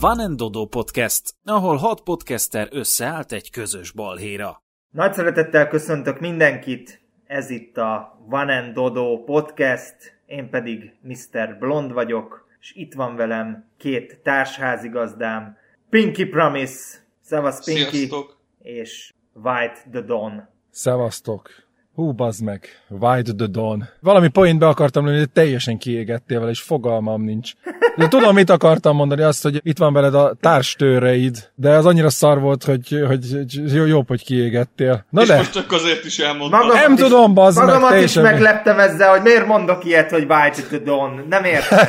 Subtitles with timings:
[0.00, 4.62] Van Dodo Podcast, ahol hat podcaster összeállt egy közös balhéra.
[4.90, 9.96] Nagy szeretettel köszöntök mindenkit, ez itt a Van Dodo Podcast,
[10.26, 11.58] én pedig Mr.
[11.58, 15.56] Blond vagyok, és itt van velem két társházigazdám,
[15.90, 16.80] Pinky Promise,
[17.20, 18.38] Szevasz Pinky, Sziasztok.
[18.62, 20.48] és White the Dawn.
[20.70, 21.65] Szevasztok.
[21.96, 22.68] Hú, bazd meg.
[22.88, 23.88] White the Dawn.
[24.00, 27.52] Valami point be akartam lőni, de teljesen kiégettél vele, és fogalmam nincs.
[27.96, 32.10] De tudom, mit akartam mondani, azt, hogy itt van veled a társtőreid, de az annyira
[32.10, 35.04] szar volt, hogy, hogy, hogy jó, jobb, hogy kiégettél.
[35.10, 36.60] Na és de, most csak azért is elmondtam.
[36.60, 40.26] Magamat Nem is- tudom, bazd meg, Magamat is megleptem ezzel, hogy miért mondok ilyet, hogy
[40.28, 41.26] White the Dawn.
[41.28, 41.86] Nem értem.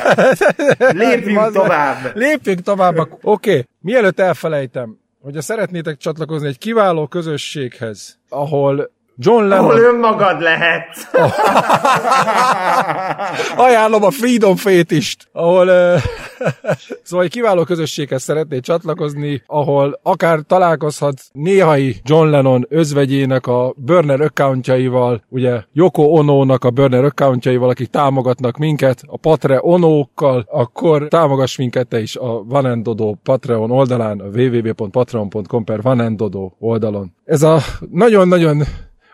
[1.06, 1.96] Lépjünk tovább.
[2.14, 2.98] Lépjünk tovább.
[2.98, 3.64] Oké, okay.
[3.80, 9.64] mielőtt elfelejtem, hogyha szeretnétek csatlakozni egy kiváló közösséghez, ahol John Lennon...
[9.64, 11.10] Ahol önmagad lehet.
[13.66, 16.02] Ajánlom a Freedom Fétist, ahol uh,
[17.02, 24.20] szóval egy kiváló közösséghez szeretnél csatlakozni, ahol akár találkozhat néhai John Lennon özvegyének a burner
[24.20, 31.88] accountjaival, ugye Yoko Ono-nak a burner accountjaival, akik támogatnak minket, a Patreonókkal, akkor támogass minket
[31.88, 37.12] te is a Vanendodo Patreon oldalán, a www.patreon.com per Vanendodo oldalon.
[37.24, 37.58] Ez a
[37.90, 38.62] nagyon-nagyon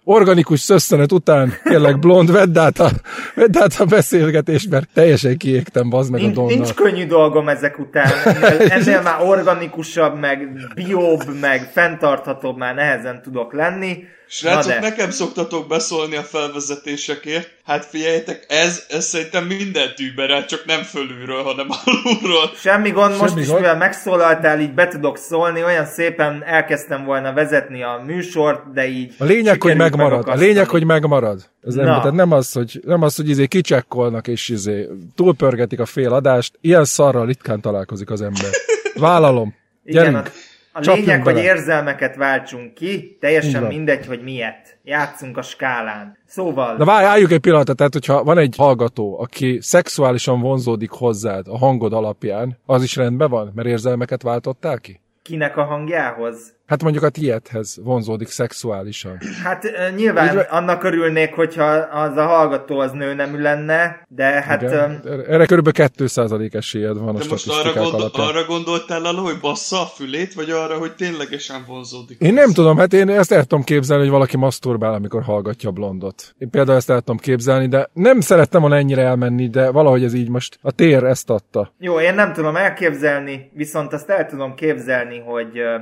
[0.05, 2.91] organikus szösszenet után, kérlek blond, vedd át a,
[3.35, 6.55] vedd át a beszélgetést, mert teljesen kiégtem, bazd meg a donnal.
[6.55, 8.13] nincs könnyű dolgom ezek után.
[8.25, 14.05] Ennél, ennél már organikusabb, meg bióbb, meg fenntarthatóbb már nehezen tudok lenni.
[14.29, 14.81] Srácok, de.
[14.81, 17.51] nekem szoktatok beszólni a felvezetésekért.
[17.65, 22.51] Hát figyeljetek, ez, ez szerintem minden tűberel, csak nem fölülről, hanem alulról.
[22.57, 23.61] Semmi gond, most Semmi is, gond.
[23.61, 29.15] mivel megszólaltál, így be tudok szólni, olyan szépen elkezdtem volna vezetni a műsort, de így
[29.19, 30.29] A lényeg, hogy megmarad.
[30.29, 31.51] A lényeg, hogy megmarad.
[31.67, 35.87] Ez nem, tehát nem az, hogy, nem az, hogy izé kicsekkolnak és izé túlpörgetik a
[35.87, 36.59] fél adást.
[36.61, 38.51] Ilyen szarral ritkán találkozik az ember.
[38.95, 39.55] Vállalom.
[39.85, 40.27] Igen, Gyerünk.
[40.27, 40.31] a,
[40.77, 41.47] a Csapjunk lényeg, hogy bele.
[41.47, 43.71] érzelmeket váltsunk ki, teljesen van.
[43.71, 44.79] mindegy, hogy miért.
[44.85, 46.19] Játszunk a skálán.
[46.27, 51.49] Szóval, Na várj, álljunk egy pillanatot, tehát hogyha van egy hallgató, aki szexuálisan vonzódik hozzád
[51.49, 55.01] a hangod alapján, az is rendben van, mert érzelmeket váltottál ki?
[55.23, 56.55] kinek a hangjához?
[56.67, 59.19] Hát mondjuk a tiédhez vonzódik szexuálisan.
[59.43, 59.65] Hát
[59.97, 60.45] nyilván Így van.
[60.51, 65.03] annak örülnék, hogyha az a hallgató az nőnemű lenne, de hát Igen.
[65.29, 68.27] Erre körülbelül 2% esélyed van a De most arra, gondol, alapján.
[68.27, 72.21] arra gondoltál el, hogy bassza a fülét, vagy arra, hogy ténylegesen vonzódik?
[72.21, 75.73] Én nem tudom, hát én ezt el tudom képzelni, hogy valaki maszturbál, amikor hallgatja a
[75.73, 76.35] blondot.
[76.39, 80.15] Én például ezt el tudom képzelni, de nem szerettem volna ennyire elmenni, de valahogy ez
[80.15, 81.73] így most a tér ezt adta.
[81.79, 85.75] jó, én nem tudom elképzelni, viszont azt el tudom képzelni, hogy ö,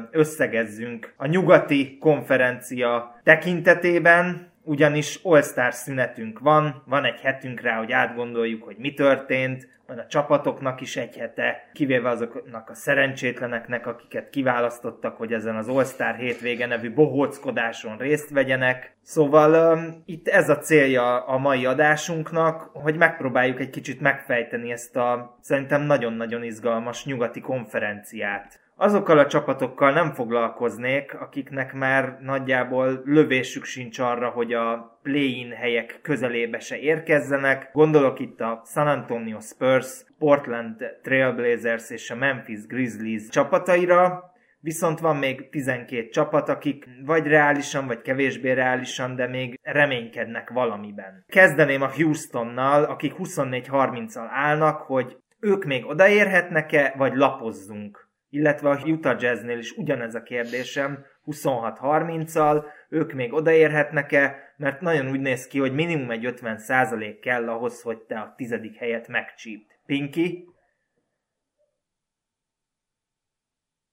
[0.73, 8.63] összegezzünk a nyugati konferencia tekintetében, ugyanis All-Star szünetünk van, van egy hetünk rá, hogy átgondoljuk,
[8.63, 15.17] hogy mi történt, van a csapatoknak is egy hete, kivéve azoknak a szerencsétleneknek, akiket kiválasztottak,
[15.17, 18.97] hogy ezen az All-Star hétvége nevű bohóckodáson részt vegyenek.
[19.03, 24.97] Szóval um, itt ez a célja a mai adásunknak, hogy megpróbáljuk egy kicsit megfejteni ezt
[24.97, 28.62] a szerintem nagyon-nagyon izgalmas nyugati konferenciát.
[28.77, 35.99] Azokkal a csapatokkal nem foglalkoznék, akiknek már nagyjából lövésük sincs arra, hogy a play-in helyek
[36.03, 37.71] közelébe se érkezzenek.
[37.73, 44.31] Gondolok itt a San Antonio Spurs, Portland Trailblazers és a Memphis Grizzlies csapataira,
[44.65, 51.25] Viszont van még 12 csapat, akik vagy reálisan, vagy kevésbé reálisan, de még reménykednek valamiben.
[51.29, 58.11] Kezdeném a Houstonnal, akik 24-30-al állnak, hogy ők még odaérhetnek-e, vagy lapozzunk.
[58.35, 65.21] Illetve a Utah Jazznél is ugyanez a kérdésem, 26-30-al, ők még odaérhetnek-e, mert nagyon úgy
[65.21, 69.67] néz ki, hogy minimum egy 50% kell ahhoz, hogy te a tizedik helyet megcsípd.
[69.87, 70.49] Pinky?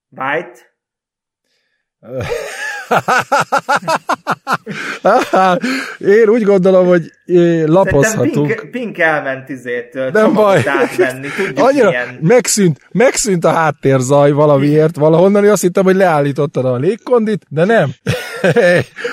[0.09, 0.59] White?
[6.00, 8.47] Én úgy gondolom, hogy eh, lapozhatunk.
[8.47, 10.63] Pink, Pink elment izét Nem nem baj.
[10.66, 11.27] átvenni.
[11.38, 12.17] Tudjuk Annyira milyen.
[12.22, 17.89] megszűnt, megszűnt a háttérzaj valamiért, valahonnan, én azt hittem, hogy leállítottad a légkondit, de nem.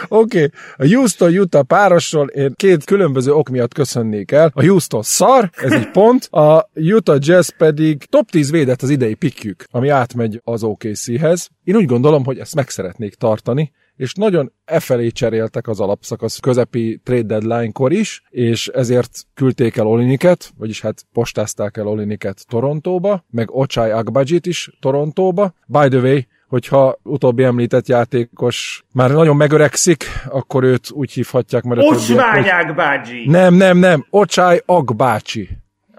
[0.09, 0.51] Oké, okay.
[0.77, 4.51] a Houston-Utah párosról én két különböző ok miatt köszönnék el.
[4.55, 9.15] A Houston szar, ez egy pont, a Utah Jazz pedig top 10 védett az idei
[9.15, 11.49] pikjük, ami átmegy az OKC-hez.
[11.65, 16.39] Én úgy gondolom, hogy ezt meg szeretnék tartani, és nagyon e felé cseréltek az alapszakasz
[16.39, 23.25] közepi trade deadline-kor is, és ezért küldték el Oliniket, vagyis hát postázták el Oliniket Torontóba,
[23.31, 25.55] meg Ochai Agbajit is Torontóba.
[25.67, 31.81] By the way, hogyha utóbbi említett játékos már nagyon megöregszik, akkor őt úgy hívhatják, mert
[31.81, 33.29] a Ocsványák bácsi!
[33.29, 35.49] Nem, nem, nem, Ochai Agbácsi.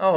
[0.01, 0.07] Ó,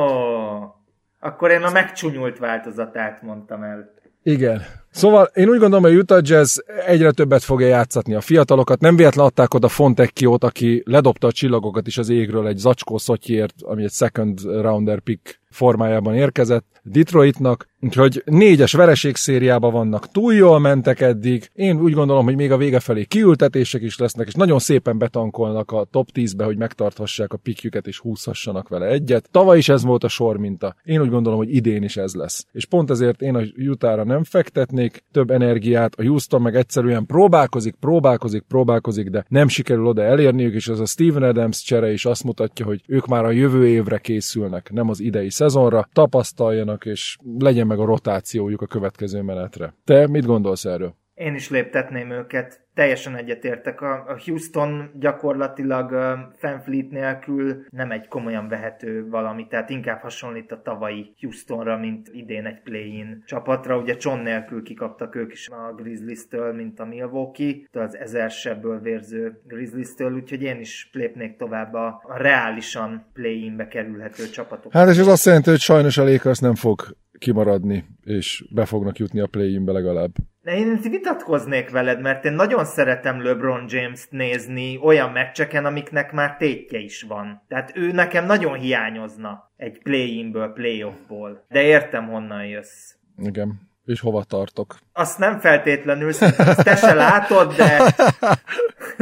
[1.20, 3.98] Akkor én a megcsúnyult változatát mondtam el.
[4.22, 4.62] Igen.
[4.90, 8.80] Szóval én úgy gondolom, hogy a Utah Jazz egyre többet fogja játszatni a fiatalokat.
[8.80, 13.54] Nem véletlen adták oda Fontecchiót, aki ledobta a csillagokat is az égről egy zacskó szotyiért,
[13.62, 21.00] ami egy second rounder pick formájában érkezett Detroitnak, úgyhogy négyes vereségszériában vannak, túl jól mentek
[21.00, 24.98] eddig, én úgy gondolom, hogy még a vége felé kiültetések is lesznek, és nagyon szépen
[24.98, 29.28] betankolnak a top 10-be, hogy megtarthassák a pikjüket és húzhassanak vele egyet.
[29.30, 30.74] Tavaly is ez volt a sor minta.
[30.84, 32.46] Én úgy gondolom, hogy idén is ez lesz.
[32.52, 37.74] És pont ezért én a Utahra nem fektetnék több energiát, a Houston meg egyszerűen próbálkozik,
[37.80, 42.24] próbálkozik, próbálkozik, de nem sikerül oda elérniük, és az a Steven Adams csere is azt
[42.24, 47.66] mutatja, hogy ők már a jövő évre készülnek, nem az idei szezonra, tapasztaljanak, és legyen
[47.66, 49.74] meg a rotációjuk a következő menetre.
[49.84, 50.94] Te mit gondolsz erről?
[51.20, 52.60] Én is léptetném őket.
[52.74, 53.80] Teljesen egyetértek.
[53.80, 55.90] A Houston gyakorlatilag
[56.36, 62.46] Fanfleet nélkül nem egy komolyan vehető valami, tehát inkább hasonlít a tavalyi Houstonra, mint idén
[62.46, 63.78] egy play-in csapatra.
[63.78, 69.40] Ugye John nélkül kikaptak ők is a Grizzlies-től, mint a Milwaukee, az ezer sebből vérző
[69.46, 74.72] Grizzlies-től, úgyhogy én is lépnék tovább a, a reálisan play-inbe kerülhető csapatok.
[74.72, 76.80] Hát és ez azt jelenti, hogy sajnos a Lakers nem fog
[77.18, 80.10] kimaradni, és be fognak jutni a play-inbe legalább.
[80.44, 86.78] Én vitatkoznék veled, mert én nagyon szeretem LeBron James-t nézni olyan meccseken, amiknek már tétje
[86.78, 87.42] is van.
[87.48, 91.44] Tehát ő nekem nagyon hiányozna egy play-inből, play-offból.
[91.48, 92.94] De értem, honnan jössz.
[93.16, 93.68] Igen.
[93.84, 94.76] És hova tartok?
[94.92, 97.78] Azt nem feltétlenül, azt te se látod, de,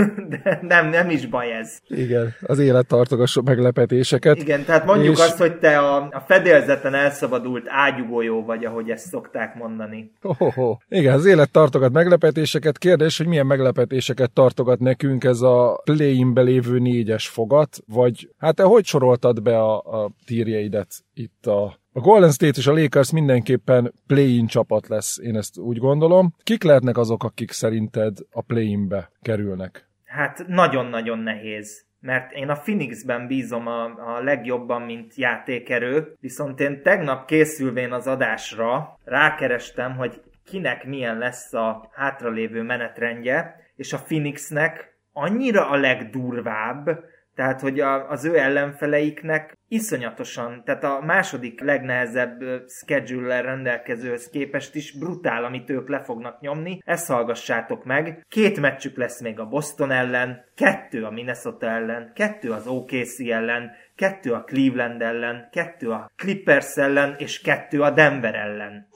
[0.42, 1.78] de nem, nem is baj ez.
[1.86, 4.36] Igen, az élet tartogass meglepetéseket.
[4.36, 5.20] Igen, tehát mondjuk és...
[5.20, 10.12] azt, hogy te a, a fedélzeten elszabadult ágyugójó vagy, ahogy ezt szokták mondani.
[10.22, 10.76] Oh, oh.
[10.88, 12.78] Igen, az élet tartogat meglepetéseket.
[12.78, 18.62] Kérdés, hogy milyen meglepetéseket tartogat nekünk ez a play lévő négyes fogat, vagy hát te
[18.62, 23.94] hogy soroltad be a, a tírjeidet itt a a Golden State és a Lakers mindenképpen
[24.06, 26.34] play-in csapat lesz, én ezt úgy gondolom.
[26.42, 29.87] Kik lehetnek azok, akik szerinted a play-inbe kerülnek?
[30.08, 36.82] Hát nagyon-nagyon nehéz mert én a Phoenixben bízom a, a legjobban, mint játékerő, viszont én
[36.82, 44.96] tegnap készülvén az adásra rákerestem, hogy kinek milyen lesz a hátralévő menetrendje, és a Phoenixnek
[45.12, 47.04] annyira a legdurvább,
[47.38, 54.98] tehát, hogy a, az ő ellenfeleiknek iszonyatosan, tehát a második legnehezebb schedule rendelkezőhöz képest is
[54.98, 56.78] brutál, amit ők le fognak nyomni.
[56.84, 58.24] Ezt hallgassátok meg.
[58.28, 63.70] Két meccsük lesz még a Boston ellen, kettő a Minnesota ellen, kettő az OKC ellen,
[63.98, 68.88] kettő a Cleveland ellen, kettő a Clippers ellen, és kettő a Denver ellen.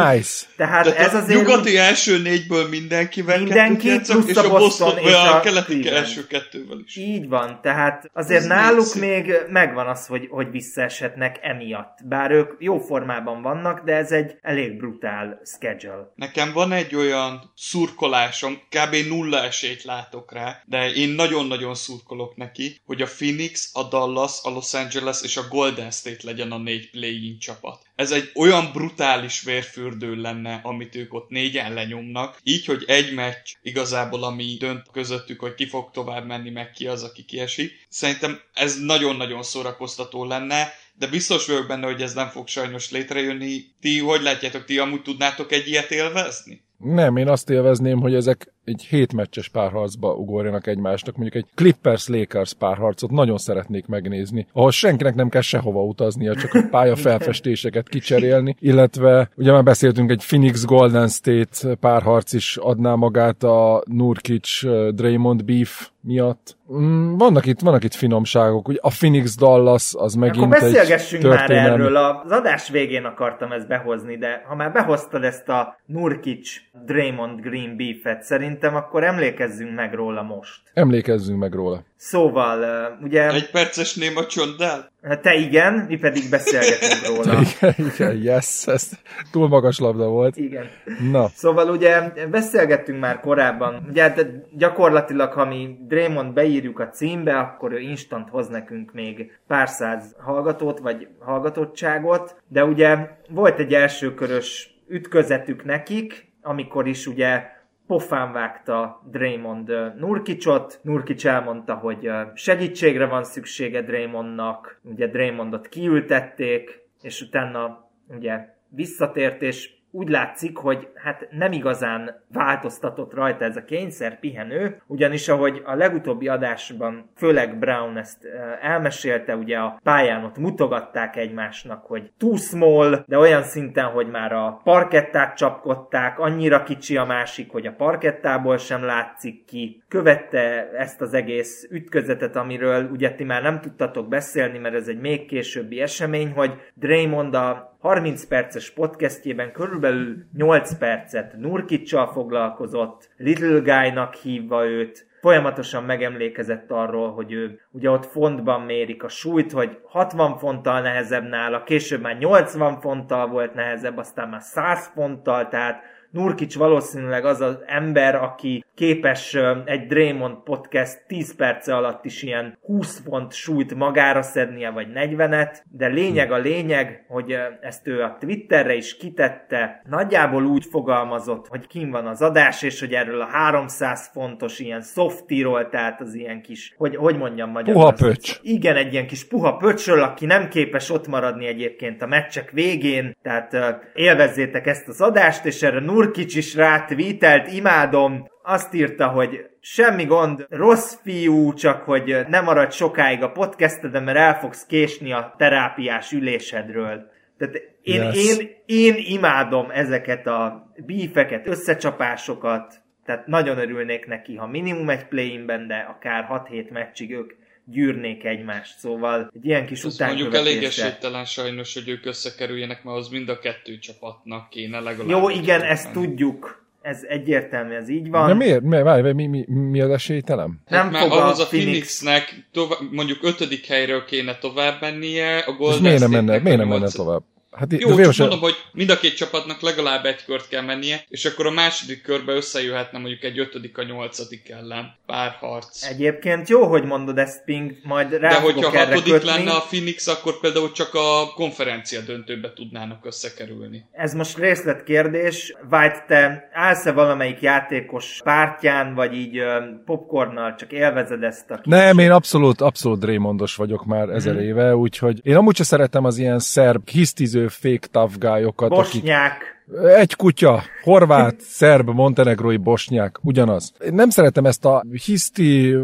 [0.00, 0.46] Nice.
[0.56, 1.40] Tehát De ez azért...
[1.40, 6.78] Nyugati első négyből mindenkivel mindenki, játszok, és a Boston, és a, a keleti első kettővel
[6.84, 6.96] is.
[6.96, 11.98] Így van, tehát azért ez náluk még megvan az, hogy, hogy visszaeshetnek emiatt.
[12.04, 16.12] Bár ők jó formában vannak, de ez egy elég brutál schedule.
[16.14, 19.08] Nekem van egy olyan szurkolásom, kb.
[19.08, 24.50] nulla esélyt látok rá, de én nagyon-nagyon szurkolok neki, hogy a Phoenix, a Dallas, a
[24.50, 27.82] Los Angeles és a Golden State legyen a négy play-in csapat.
[27.94, 33.52] Ez egy olyan brutális vérfürdő lenne, amit ők ott négyen lenyomnak, így, hogy egy meccs
[33.62, 37.86] igazából, ami dönt közöttük, hogy ki fog tovább menni, meg ki az, aki kiesik.
[37.88, 43.64] Szerintem ez nagyon-nagyon szórakoztató lenne, de biztos vagyok benne, hogy ez nem fog sajnos létrejönni.
[43.80, 46.62] Ti hogy látjátok, ti amúgy tudnátok egy ilyet élvezni?
[46.82, 53.10] Nem, én azt élvezném, hogy ezek egy hétmeccses párharcba ugorjanak egymásnak, mondjuk egy Clippers-Lakers párharcot
[53.10, 59.30] nagyon szeretnék megnézni, ahol senkinek nem kell sehova utaznia, csak a pálya felfestéseket kicserélni, illetve
[59.36, 64.60] ugye már beszéltünk, egy Phoenix Golden State párharc is adná magát a Nurkic
[64.94, 66.56] Draymond Beef miatt.
[66.72, 68.68] Mm, vannak itt, vannak itt finomságok.
[68.68, 71.96] Ugye a Phoenix Dallas az megint Akkor beszélgessünk egy már erről.
[71.96, 76.50] Az adás végén akartam ezt behozni, de ha már behoztad ezt a Nurkic
[76.86, 80.60] Draymond Green Beefet, szerintem akkor emlékezzünk meg róla most.
[80.72, 81.84] Emlékezzünk meg róla.
[81.96, 83.28] Szóval, ugye...
[83.28, 84.89] Egy perces néma csondál?
[85.02, 87.40] Hát te igen, mi pedig beszélgetünk róla.
[87.40, 88.90] igen, igen, yes, ez
[89.30, 90.36] túl magas labda volt.
[90.36, 90.68] Igen.
[91.10, 91.28] Na.
[91.28, 94.26] Szóval ugye beszélgettünk már korábban, ugye hát
[94.56, 100.14] gyakorlatilag, ha mi Draymond beírjuk a címbe, akkor ő instant hoz nekünk még pár száz
[100.18, 102.96] hallgatót, vagy hallgatottságot, de ugye
[103.28, 107.42] volt egy elsőkörös ütközetük nekik, amikor is ugye
[107.90, 109.68] pofán vágta Draymond
[109.98, 110.80] Nurkicsot.
[110.82, 119.70] Nurkics elmondta, hogy segítségre van szüksége Draymondnak, ugye Draymondot kiültették, és utána ugye visszatért, és
[119.90, 125.74] úgy látszik, hogy hát nem igazán változtatott rajta ez a kényszer pihenő, ugyanis ahogy a
[125.74, 128.24] legutóbbi adásban főleg Brown ezt
[128.62, 134.32] elmesélte, ugye a pályán ott mutogatták egymásnak, hogy too small, de olyan szinten, hogy már
[134.32, 139.82] a parkettát csapkodták, annyira kicsi a másik, hogy a parkettából sem látszik ki.
[139.88, 145.00] Követte ezt az egész ütközetet, amiről ugye ti már nem tudtatok beszélni, mert ez egy
[145.00, 153.58] még későbbi esemény, hogy Draymond a 30 perces podcastjében körülbelül 8 percet Nurkicsal foglalkozott, Little
[153.58, 159.78] Guy-nak hívva őt, folyamatosan megemlékezett arról, hogy ő ugye ott fontban mérik a súlyt, hogy
[159.84, 165.82] 60 fonttal nehezebb nála, később már 80 fonttal volt nehezebb, aztán már 100 fonttal, tehát
[166.10, 172.58] Nurkic valószínűleg az az ember, aki képes egy Draymond podcast 10 perce alatt is ilyen
[172.62, 178.16] 20 font súlyt magára szednie, vagy 40-et, de lényeg a lényeg, hogy ezt ő a
[178.20, 183.26] Twitterre is kitette, nagyjából úgy fogalmazott, hogy kim van az adás, és hogy erről a
[183.26, 187.80] 300 fontos ilyen softiról, tehát az ilyen kis, hogy, hogy mondjam magyarul.
[187.80, 188.38] Puha pöcs.
[188.42, 193.16] Igen, egy ilyen kis puha pöcsről, aki nem képes ott maradni egyébként a meccsek végén,
[193.22, 193.56] tehát
[193.94, 200.46] élvezzétek ezt az adást, és erre Nurkic is rátvítelт, imádom, azt írta, hogy semmi gond,
[200.48, 206.12] rossz fiú, csak hogy nem maradj sokáig a podcastedben, mert el fogsz késni a terápiás
[206.12, 207.10] ülésedről.
[207.38, 208.16] Tehát én, yes.
[208.16, 215.66] én, én imádom ezeket a bífeket, összecsapásokat, tehát nagyon örülnék neki, ha minimum egy play-inben,
[215.66, 217.32] de akár 6-7 meccsig ők
[217.64, 222.96] gyűrnék egymást, szóval egy ilyen kis után Mondjuk elég esélytelen sajnos, hogy ők összekerüljenek, mert
[222.96, 225.10] az mind a kettő csapatnak kéne legalább.
[225.10, 228.26] Jó, igen, ezt tudjuk, ez egyértelmű, ez így van.
[228.26, 228.60] De miért?
[228.60, 230.60] Mi, várj, mi, mi, mi az esélytelem?
[230.68, 235.82] Nem hát fog ahhoz a Phoenixnek tovább, mondjuk ötödik helyről kéne tovább mennie, a Golden
[235.82, 237.22] miért nem menne, miért nem menne tovább?
[237.50, 241.24] Hát Jó, csak mondom, hogy mind a két csapatnak legalább egy kört kell mennie, és
[241.24, 245.84] akkor a második körbe összejöhetne mondjuk egy ötödik a nyolcadik ellen pár harc.
[245.84, 249.28] Egyébként jó, hogy mondod ezt, Ping, majd rá De hogyha hatodik kötni.
[249.28, 253.84] lenne a Phoenix, akkor például csak a konferencia döntőbe tudnának összekerülni.
[253.92, 255.54] Ez most részletkérdés.
[255.70, 259.40] White, te állsz-e valamelyik játékos pártján, vagy így
[259.84, 261.66] popcornnal csak élvezed ezt a kicsit?
[261.66, 264.44] Nem, én abszolút, abszolút Draymondos vagyok már ezer hmm.
[264.44, 268.68] éve, úgyhogy én amúgy sem szeretem az ilyen szerb hisztiző fake tough guy-okat.
[268.68, 269.32] Bosnyák.
[269.32, 269.59] Akik
[269.96, 273.72] egy kutya, horvát, szerb, montenegrói, bosnyák, ugyanaz.
[273.84, 275.76] Én nem szeretem ezt a hiszti,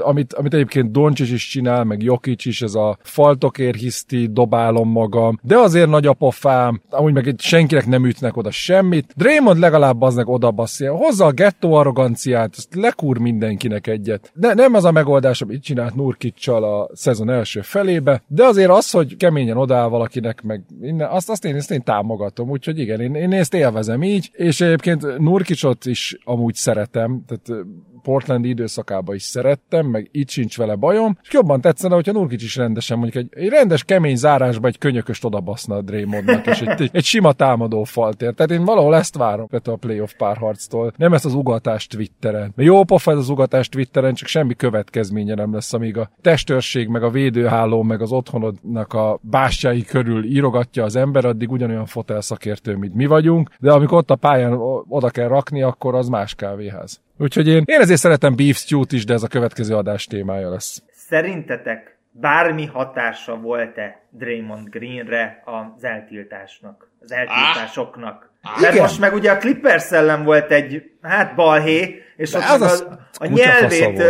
[0.00, 5.38] amit, amit egyébként Doncsics is csinál, meg Jokic is, ez a faltokér hiszti, dobálom magam,
[5.42, 9.12] de azért nagy a pofám, amúgy meg senkinek nem ütnek oda semmit.
[9.16, 14.32] Draymond legalább aznak oda basszja, hozza a gettó arroganciát, ezt lekúr mindenkinek egyet.
[14.34, 18.90] De nem az a megoldás, amit csinált Nurkicsal a szezon első felébe, de azért az,
[18.90, 23.13] hogy keményen odáll valakinek, meg innen, azt, azt, én, azt én támogatom, úgyhogy igen, én
[23.14, 27.64] én ezt élvezem így, és egyébként Nurkicsot is amúgy szeretem, tehát
[28.04, 32.56] Portland időszakában is szerettem, meg itt sincs vele bajom, és jobban tetszene, hogyha Nurkic is
[32.56, 37.04] rendesen mondjuk egy, egy rendes kemény zárásba egy könyököst odabaszna a Draymondnak, és egy, egy
[37.04, 38.32] sima támadó faltér.
[38.32, 42.52] Tehát én valahol ezt várom a playoff párharctól, nem ezt az ugatást Twitteren.
[42.56, 46.88] Mert jó pofa ez az ugatás Twitteren, csak semmi következménye nem lesz, amíg a testőrség,
[46.88, 52.76] meg a védőháló, meg az otthonodnak a bástyái körül írogatja az ember, addig ugyanolyan fotelszakértő,
[52.76, 54.58] mint mi vagyunk, de amikor ott a pályán
[54.88, 57.02] oda kell rakni, akkor az más kávéház.
[57.18, 60.82] Úgyhogy én, én ezért szeretem Beef Stew-t is, de ez a következő adás témája lesz.
[60.92, 68.30] Szerintetek bármi hatása volt-e Draymond Greenre az eltiltásnak, az eltiltásoknak?
[68.42, 68.84] Ah, Mert igen.
[68.84, 72.80] most meg ugye a Clippers ellen volt egy, hát balhé, és De ott az az,
[72.80, 74.02] a, a nyelvét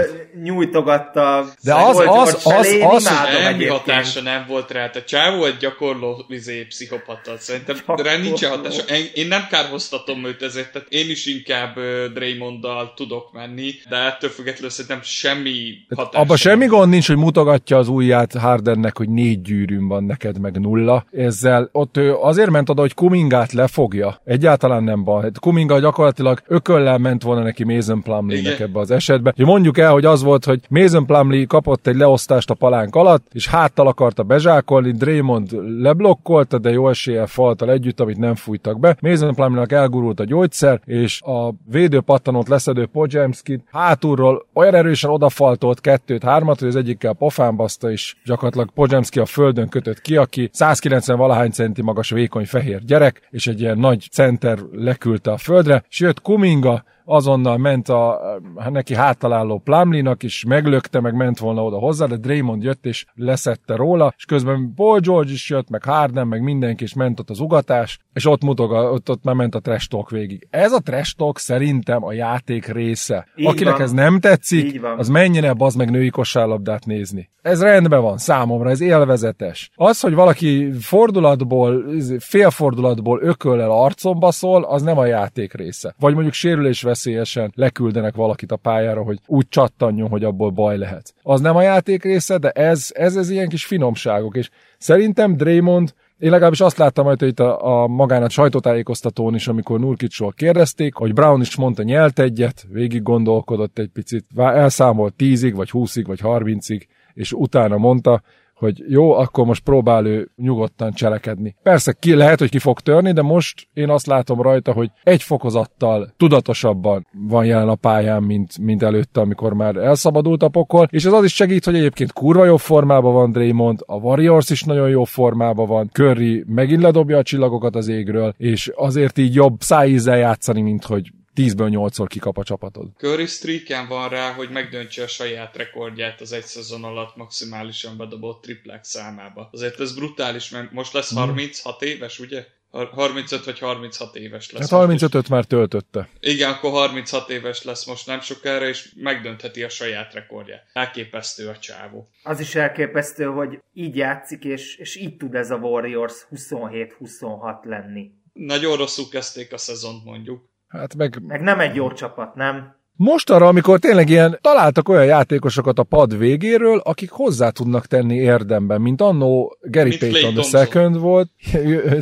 [0.42, 4.90] nyújtogatta De az, az, az, felé, az, az, semmi hatása nem volt rá.
[4.90, 7.32] Tehát csávó egy gyakorló vizé, pszichopata.
[7.38, 8.02] Szerintem gyakorló.
[8.02, 8.82] rá nincs hatása.
[8.94, 13.96] Én, én nem kárhoztatom őt ezért, tehát én is inkább uh, Draymonddal tudok menni, de
[13.96, 16.18] ettől függetlenül szerintem semmi hatása.
[16.18, 20.60] Abban semmi gond nincs, hogy mutogatja az ujját Hardennek, hogy négy gyűrűm van neked, meg
[20.60, 21.06] nulla.
[21.12, 24.20] Ezzel ott ő azért ment oda, hogy Kumingát lefogja.
[24.24, 25.30] Egyáltalán nem baj.
[25.40, 26.42] Kuminga gyakorlatilag
[26.84, 29.32] ököllel ment volna neki Mason Plumlee-nek ebbe az esetben.
[29.36, 33.26] Hogy mondjuk el, hogy az volt, hogy Mason Plumlee kapott egy leosztást a palánk alatt,
[33.32, 35.50] és háttal akarta bezsákolni, Draymond
[35.80, 38.96] leblokkolta, de jó eséllyel faltal együtt, amit nem fújtak be.
[39.00, 46.22] Mason Plumlee-nak elgurult a gyógyszer, és a védőpattanót leszedő Pojemskit hátulról olyan erősen odafaltolt kettőt,
[46.22, 51.18] hármat, hogy az egyikkel pofán baszta, és gyakorlatilag Pojemski a földön kötött ki, aki 190
[51.18, 56.00] valahány centi magas vékony fehér gyerek, és egy ilyen nagy center leküldte a földre, és
[56.00, 61.64] jött Kuminga, aber azonnal ment a, a neki hátaláló Plumlinak is, meglökte, meg ment volna
[61.64, 65.84] oda hozzá, de Draymond jött és leszette róla, és közben Paul George is jött, meg
[65.84, 69.54] Harden, meg mindenki is ment ott az ugatás, és ott mutoga, ott, ott már ment
[69.54, 70.46] a trash talk végig.
[70.50, 73.26] Ez a trash talk szerintem a játék része.
[73.36, 73.82] Így Akinek van.
[73.82, 77.30] ez nem tetszik, az menjen el az meg női kosárlabdát nézni.
[77.42, 79.70] Ez rendben van számomra, ez élvezetes.
[79.74, 81.84] Az, hogy valaki fordulatból,
[82.18, 85.94] félfordulatból ököllel arcomba szól, az nem a játék része.
[85.98, 91.14] Vagy mondjuk sérülés veszélyesen leküldenek valakit a pályára, hogy úgy csattanjon, hogy abból baj lehet.
[91.22, 95.94] Az nem a játék része, de ez, ez, ez ilyen kis finomságok, és szerintem Draymond
[96.18, 100.94] én legalábbis azt láttam majd itt a, a magán a sajtótájékoztatón is, amikor Nurkicsról kérdezték,
[100.94, 106.20] hogy Brown is mondta, nyelt egyet, végig gondolkodott egy picit, elszámolt 10-ig, vagy 20-ig, vagy
[106.22, 106.82] 30-ig,
[107.14, 108.22] és utána mondta,
[108.54, 111.56] hogy jó, akkor most próbál ő nyugodtan cselekedni.
[111.62, 115.22] Persze ki lehet, hogy ki fog törni, de most én azt látom rajta, hogy egy
[115.22, 121.04] fokozattal tudatosabban van jelen a pályán, mint, mint előtte, amikor már elszabadult a pokol, és
[121.04, 124.88] ez az is segít, hogy egyébként kurva jó formában van Draymond, a Warriors is nagyon
[124.88, 130.16] jó formában van, Curry megint ledobja a csillagokat az égről, és azért így jobb szájízzel
[130.16, 132.88] játszani, mint hogy 10-ből 8-szor kikap a csapatod.
[132.96, 138.42] Curry streaken van rá, hogy megdöntse a saját rekordját az egy szezon alatt maximálisan bedobott
[138.42, 139.48] triplák számába.
[139.52, 142.46] Azért ez brutális, mert most lesz 36 éves, ugye?
[142.70, 144.70] Har- 35 vagy 36 éves lesz.
[144.70, 145.02] Hát most.
[145.02, 146.08] 35-öt már töltötte.
[146.20, 150.66] Igen, akkor 36 éves lesz most nem sokára, és megdöntheti a saját rekordját.
[150.72, 152.08] Elképesztő a csávó.
[152.22, 158.10] Az is elképesztő, hogy így játszik, és, és így tud ez a Warriors 27-26 lenni.
[158.32, 160.52] Nagyon rosszul kezdték a szezont mondjuk.
[160.74, 162.76] Hát meg Meg nem egy jó csapat, nem?
[162.96, 168.14] Most arra, amikor tényleg ilyen találtak olyan játékosokat a pad végéről, akik hozzá tudnak tenni
[168.14, 170.60] érdemben, mint annó Gary Mint Payton the Thompson.
[170.60, 171.28] second volt,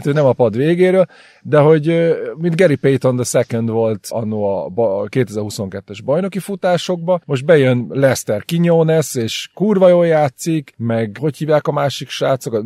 [0.05, 1.07] ő nem a pad végéről,
[1.43, 7.21] de hogy mint Gary Payton the second volt annó a, ba- a 2022-es bajnoki futásokba,
[7.25, 12.65] most bejön Lester Quinones, és kurva jól játszik, meg hogy hívják a másik srácokat,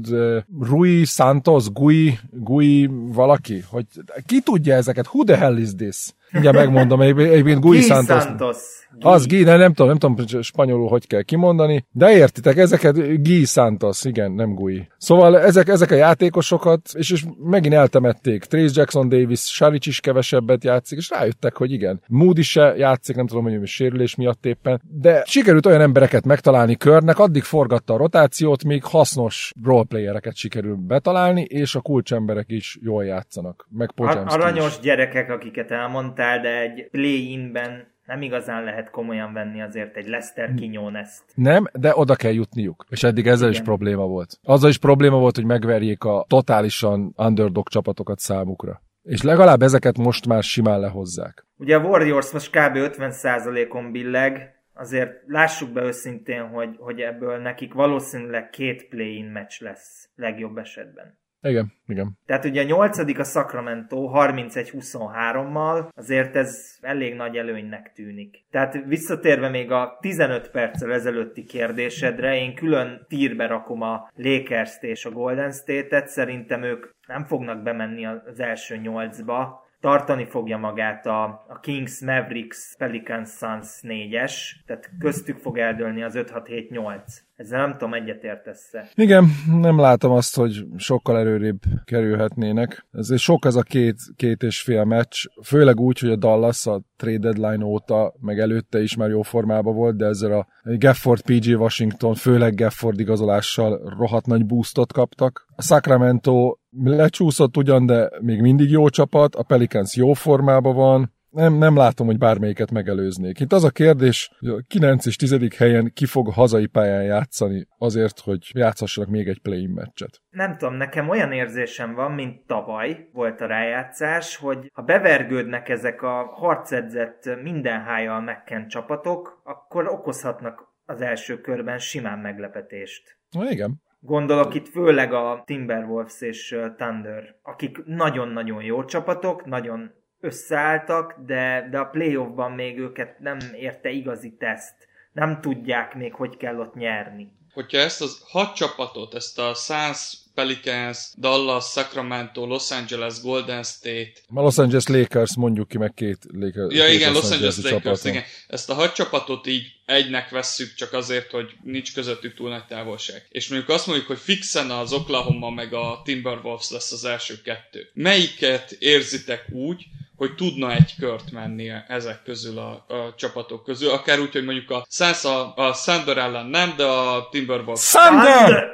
[0.60, 3.86] Rui Santos, Gui, Gui valaki, hogy
[4.26, 6.14] ki tudja ezeket, who the hell is this?
[6.32, 8.22] Ugye megmondom, egyébként Gui Santos.
[8.22, 8.56] Santos.
[9.00, 13.44] Az Guy, de nem tudom, nem tudom spanyolul hogy kell kimondani, de értitek, ezeket Guy
[13.44, 14.88] Santos, igen, nem Gui.
[14.98, 18.44] Szóval ezek, ezek a játékosokat, és, és megint eltemették.
[18.44, 22.00] Trace Jackson Davis, Saric is kevesebbet játszik, és rájöttek, hogy igen.
[22.06, 26.76] Moody se játszik, nem tudom, hogy mi sérülés miatt éppen, de sikerült olyan embereket megtalálni
[26.76, 33.04] körnek, addig forgatta a rotációt, míg hasznos roleplayereket sikerül betalálni, és a kulcsemberek is jól
[33.04, 33.66] játszanak.
[33.70, 34.44] Meg Ar- Podzemski is.
[34.44, 35.70] aranyos gyerekek, akiket
[36.18, 41.24] elmondtál, de egy play-inben nem igazán lehet komolyan venni azért egy Lester Quinones-t.
[41.34, 42.86] Nem, de oda kell jutniuk.
[42.88, 43.66] És eddig ezzel is Igen.
[43.66, 44.38] probléma volt.
[44.42, 48.80] Azzal is probléma volt, hogy megverjék a totálisan underdog csapatokat számukra.
[49.02, 51.46] És legalább ezeket most már simán lehozzák.
[51.58, 52.76] Ugye a Warriors most kb.
[52.76, 60.08] 50%-on billeg, azért lássuk be őszintén, hogy, hogy ebből nekik valószínűleg két play-in meccs lesz
[60.16, 61.18] legjobb esetben.
[61.48, 62.18] Igen, igen.
[62.26, 68.44] Tehát ugye a nyolcadik a Sacramento 31-23-mal, azért ez elég nagy előnynek tűnik.
[68.50, 75.04] Tehát visszatérve még a 15 perccel ezelőtti kérdésedre, én külön tírbe rakom a Lakers-t és
[75.04, 81.24] a Golden State-et, szerintem ők nem fognak bemenni az első nyolcba, tartani fogja magát a,
[81.48, 84.32] a Kings, Mavericks, Pelicans, Suns 4-es,
[84.66, 87.00] tehát köztük fog eldőlni az 5-6-7-8.
[87.36, 88.88] Ezzel nem tudom, egyetértesz-e.
[88.94, 89.24] Igen,
[89.60, 92.86] nem látom azt, hogy sokkal erőrébb kerülhetnének.
[92.92, 96.82] Ez sok ez a két, két és fél meccs, főleg úgy, hogy a Dallas a
[96.96, 101.60] trade deadline óta, meg előtte is már jó formában volt, de ezzel a Gafford PG
[101.60, 105.46] Washington, főleg Gafford igazolással rohadt nagy boostot kaptak.
[105.56, 111.54] A Sacramento lecsúszott ugyan, de még mindig jó csapat, a Pelicans jó formában van, nem,
[111.54, 113.40] nem látom, hogy bármelyiket megelőznék.
[113.40, 115.56] Itt az a kérdés, hogy a 9 és 10.
[115.56, 120.20] helyen ki fog hazai pályán játszani azért, hogy játszhassanak még egy play-in meccset.
[120.30, 126.02] nem tudom, nekem olyan érzésem van, mint tavaly volt a rájátszás, hogy ha bevergődnek ezek
[126.02, 133.18] a harcedzett minden hájjal megkent csapatok, akkor okozhatnak az első körben simán meglepetést.
[133.30, 133.84] Na igen.
[134.00, 141.78] Gondolok itt főleg a Timberwolves és Thunder, akik nagyon-nagyon jó csapatok, nagyon összeálltak, de, de
[141.78, 144.74] a playoffban még őket nem érte igazi teszt.
[145.12, 147.34] Nem tudják még, hogy kell ott nyerni.
[147.52, 154.12] Hogyha ezt az hat csapatot, ezt a Suns, Pelicans, Dallas, Sacramento, Los Angeles, Golden State,
[154.34, 156.74] A Los Angeles Lakers mondjuk ki meg két Lakers.
[156.74, 158.10] Ja két igen, Los Angeles-i Angeles Lakers, csapaton.
[158.10, 158.24] igen.
[158.48, 163.26] Ezt a hat csapatot így egynek vesszük csak azért, hogy nincs közöttük túl nagy távolság.
[163.28, 167.90] És mondjuk azt mondjuk, hogy fixen az Oklahoma meg a Timberwolves lesz az első kettő.
[167.94, 169.84] Melyiket érzitek úgy,
[170.16, 174.70] hogy tudna egy kört menni ezek közül a, a csapatok közül, akár úgy, hogy mondjuk
[174.70, 177.90] a Suns a, a Thunder ellen nem, de a Timberwolves...
[177.90, 178.64] Thunder!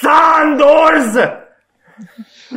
[0.00, 1.16] Sándorz!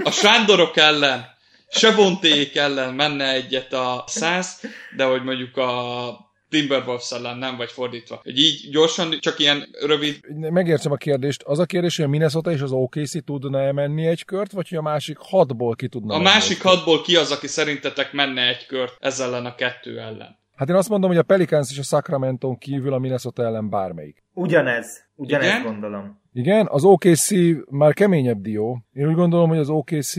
[0.04, 1.34] A Sándorok ellen,
[1.70, 4.48] Sebonték ellen menne egyet a Suns,
[4.96, 8.20] de hogy mondjuk a Timberwolves ellen nem, vagy fordítva.
[8.24, 10.20] Hogy így gyorsan, csak ilyen rövid...
[10.52, 11.44] Megértsem a kérdést.
[11.44, 14.70] Az a kérdés, hogy a Minnesota és az OKC tudna -e menni egy kört, vagy
[14.70, 18.66] hogy a másik hatból ki tudna A másik hatból ki az, aki szerintetek menne egy
[18.66, 20.38] kört ezzel ellen a kettő ellen?
[20.56, 24.24] Hát én azt mondom, hogy a Pelicans és a Sacramento kívül a Minnesota ellen bármelyik.
[24.34, 25.06] Ugyanez.
[25.16, 25.64] Ugyanezt Igen?
[25.64, 26.22] gondolom.
[26.34, 27.30] Igen, az OKC
[27.70, 28.86] már keményebb dió.
[28.94, 30.14] Én úgy gondolom, hogy az OKC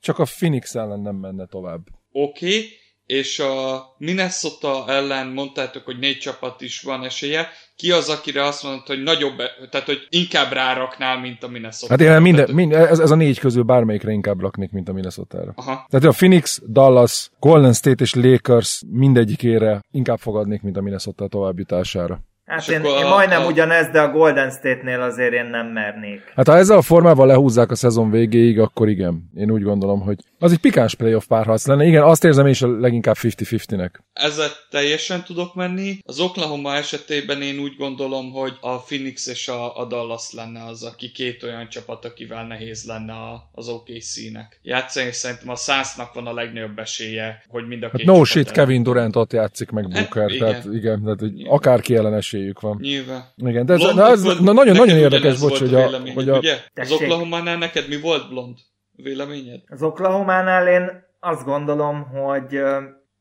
[0.00, 1.80] csak a Phoenix ellen nem menne tovább.
[2.12, 2.68] Oké, okay.
[3.06, 7.48] És a Minnesota ellen mondtátok, hogy négy csapat is van esélye.
[7.76, 9.36] Ki az, akire azt mondod, hogy nagyobb,
[9.70, 11.92] tehát hogy inkább ráraknál, mint a Minnesota?
[11.92, 15.52] Hát én minden, minden ez, ez, a négy közül bármelyikre inkább raknék, mint a Minnesota-ra.
[15.56, 15.86] Aha.
[15.88, 22.20] Tehát a Phoenix, Dallas, Golden State és Lakers mindegyikére inkább fogadnék, mint a Minnesota továbbjutására.
[22.52, 26.32] Hát én, én majdnem a- ugyanez, de a Golden State-nél azért én nem mernék.
[26.36, 29.30] Hát ha ezzel a formával lehúzzák a szezon végéig, akkor igen.
[29.36, 31.84] Én úgy gondolom, hogy az egy pikáns playoff párharc lenne.
[31.84, 33.90] Igen, azt érzem én is a leginkább 50-50-nek.
[34.12, 35.98] Ezzel teljesen tudok menni.
[36.06, 40.82] Az Oklahoma esetében én úgy gondolom, hogy a Phoenix és a, a Dallas lenne az,
[40.82, 44.60] aki két olyan csapat, akivel nehéz lenne a, az OKC-nek.
[44.62, 48.12] Játszani és szerintem a Sunsnak van a legnagyobb esélye, hogy mind a Hát két no
[48.12, 50.48] csapat shit, Kevin Durant ott játszik meg Booker, igen.
[50.48, 52.78] tehát igen, tehát hogy akárki ellen esélyük van.
[52.80, 53.22] Nyilván.
[53.36, 56.28] Igen, de ez, Blond, na, ez na, nagyon, nagyon érdekes, bocs, volt hogy a, hogy
[56.28, 56.52] a, ugye?
[56.52, 57.00] Az Tessék.
[57.00, 58.58] Oklahoma-nál neked mi volt blond
[58.96, 59.60] véleményed?
[59.66, 62.60] Az Oklahoma-nál én azt gondolom, hogy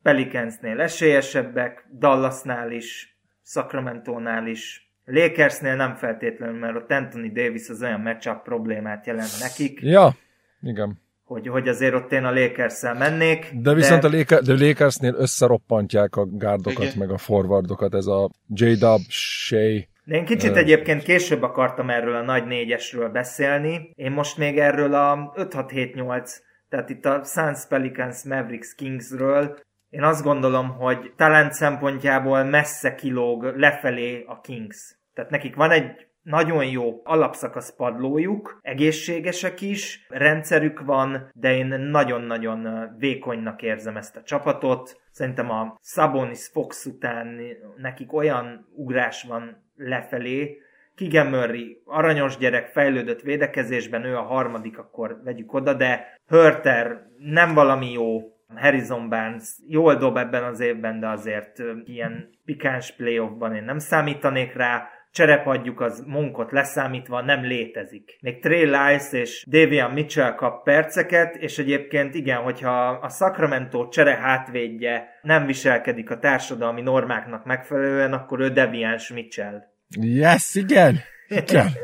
[0.02, 8.02] Pelicansnél esélyesebbek, Dallasnál is, Sacramento-nál is, Lakersnél nem feltétlenül, mert ott Anthony Davis az olyan
[8.02, 10.16] matchup problémát jelent nekik, ja,
[10.62, 11.02] igen.
[11.32, 13.52] Hogy, hogy azért ott én a Lakers-szel mennék.
[13.54, 16.98] De viszont a Lakers, de Lakersnél összeroppantják a gárdokat, Igen.
[16.98, 22.22] meg a forwardokat, ez a J-Dub, Shea, De én kicsit egyébként később akartam erről a
[22.22, 23.91] nagy négyesről beszélni.
[23.96, 26.32] Én most még erről a 5-6-7-8,
[26.70, 33.44] tehát itt a Suns, Pelicans, Mavericks, Kingsről, én azt gondolom, hogy talent szempontjából messze kilóg
[33.44, 34.98] lefelé a Kings.
[35.13, 42.90] Tehát nekik van egy nagyon jó alapszakasz padlójuk, egészségesek is, rendszerük van, de én nagyon-nagyon
[42.98, 45.02] vékonynak érzem ezt a csapatot.
[45.12, 47.40] Szerintem a Sabonis Fox után
[47.78, 50.62] nekik olyan ugrás van lefelé,
[50.96, 57.54] Keegan Murray, aranyos gyerek, fejlődött védekezésben, ő a harmadik, akkor vegyük oda, de Hörter nem
[57.54, 58.20] valami jó,
[58.56, 64.54] Harrison Barnes jól dob ebben az évben, de azért ilyen pikáns playoffban én nem számítanék
[64.54, 68.17] rá, cserepadjuk az munkot leszámítva nem létezik.
[68.21, 74.15] Még Trey Lyles és Davian Mitchell kap perceket, és egyébként igen, hogyha a Sacramento csere
[74.15, 79.62] hátvédje nem viselkedik a társadalmi normáknak megfelelően, akkor ő Devians Mitchell.
[80.00, 81.00] Yes, igen!
[81.28, 81.67] Igen!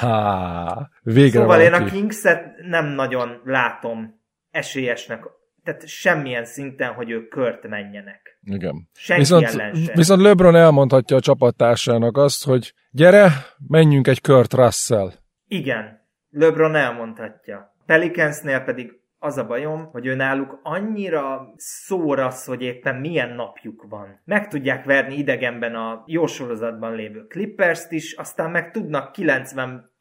[0.00, 1.90] Há, végre Szóval én valaki.
[1.90, 5.24] a Kingset nem nagyon látom esélyesnek,
[5.64, 8.38] tehát semmilyen szinten, hogy ők kört menjenek.
[8.44, 8.88] Igen.
[8.94, 9.94] Senki Viszont, ellen sem.
[9.94, 13.30] viszont LeBron elmondhatja a csapattársának azt, hogy gyere,
[13.68, 15.10] menjünk egy Kurt Russell.
[15.48, 17.74] Igen, LeBron elmondhatja.
[17.86, 24.20] Pelicansnél pedig az a bajom, hogy ő náluk annyira szórasz, hogy éppen milyen napjuk van.
[24.24, 29.12] Meg tudják verni idegenben a jó sorozatban lévő Clippers-t is, aztán meg tudnak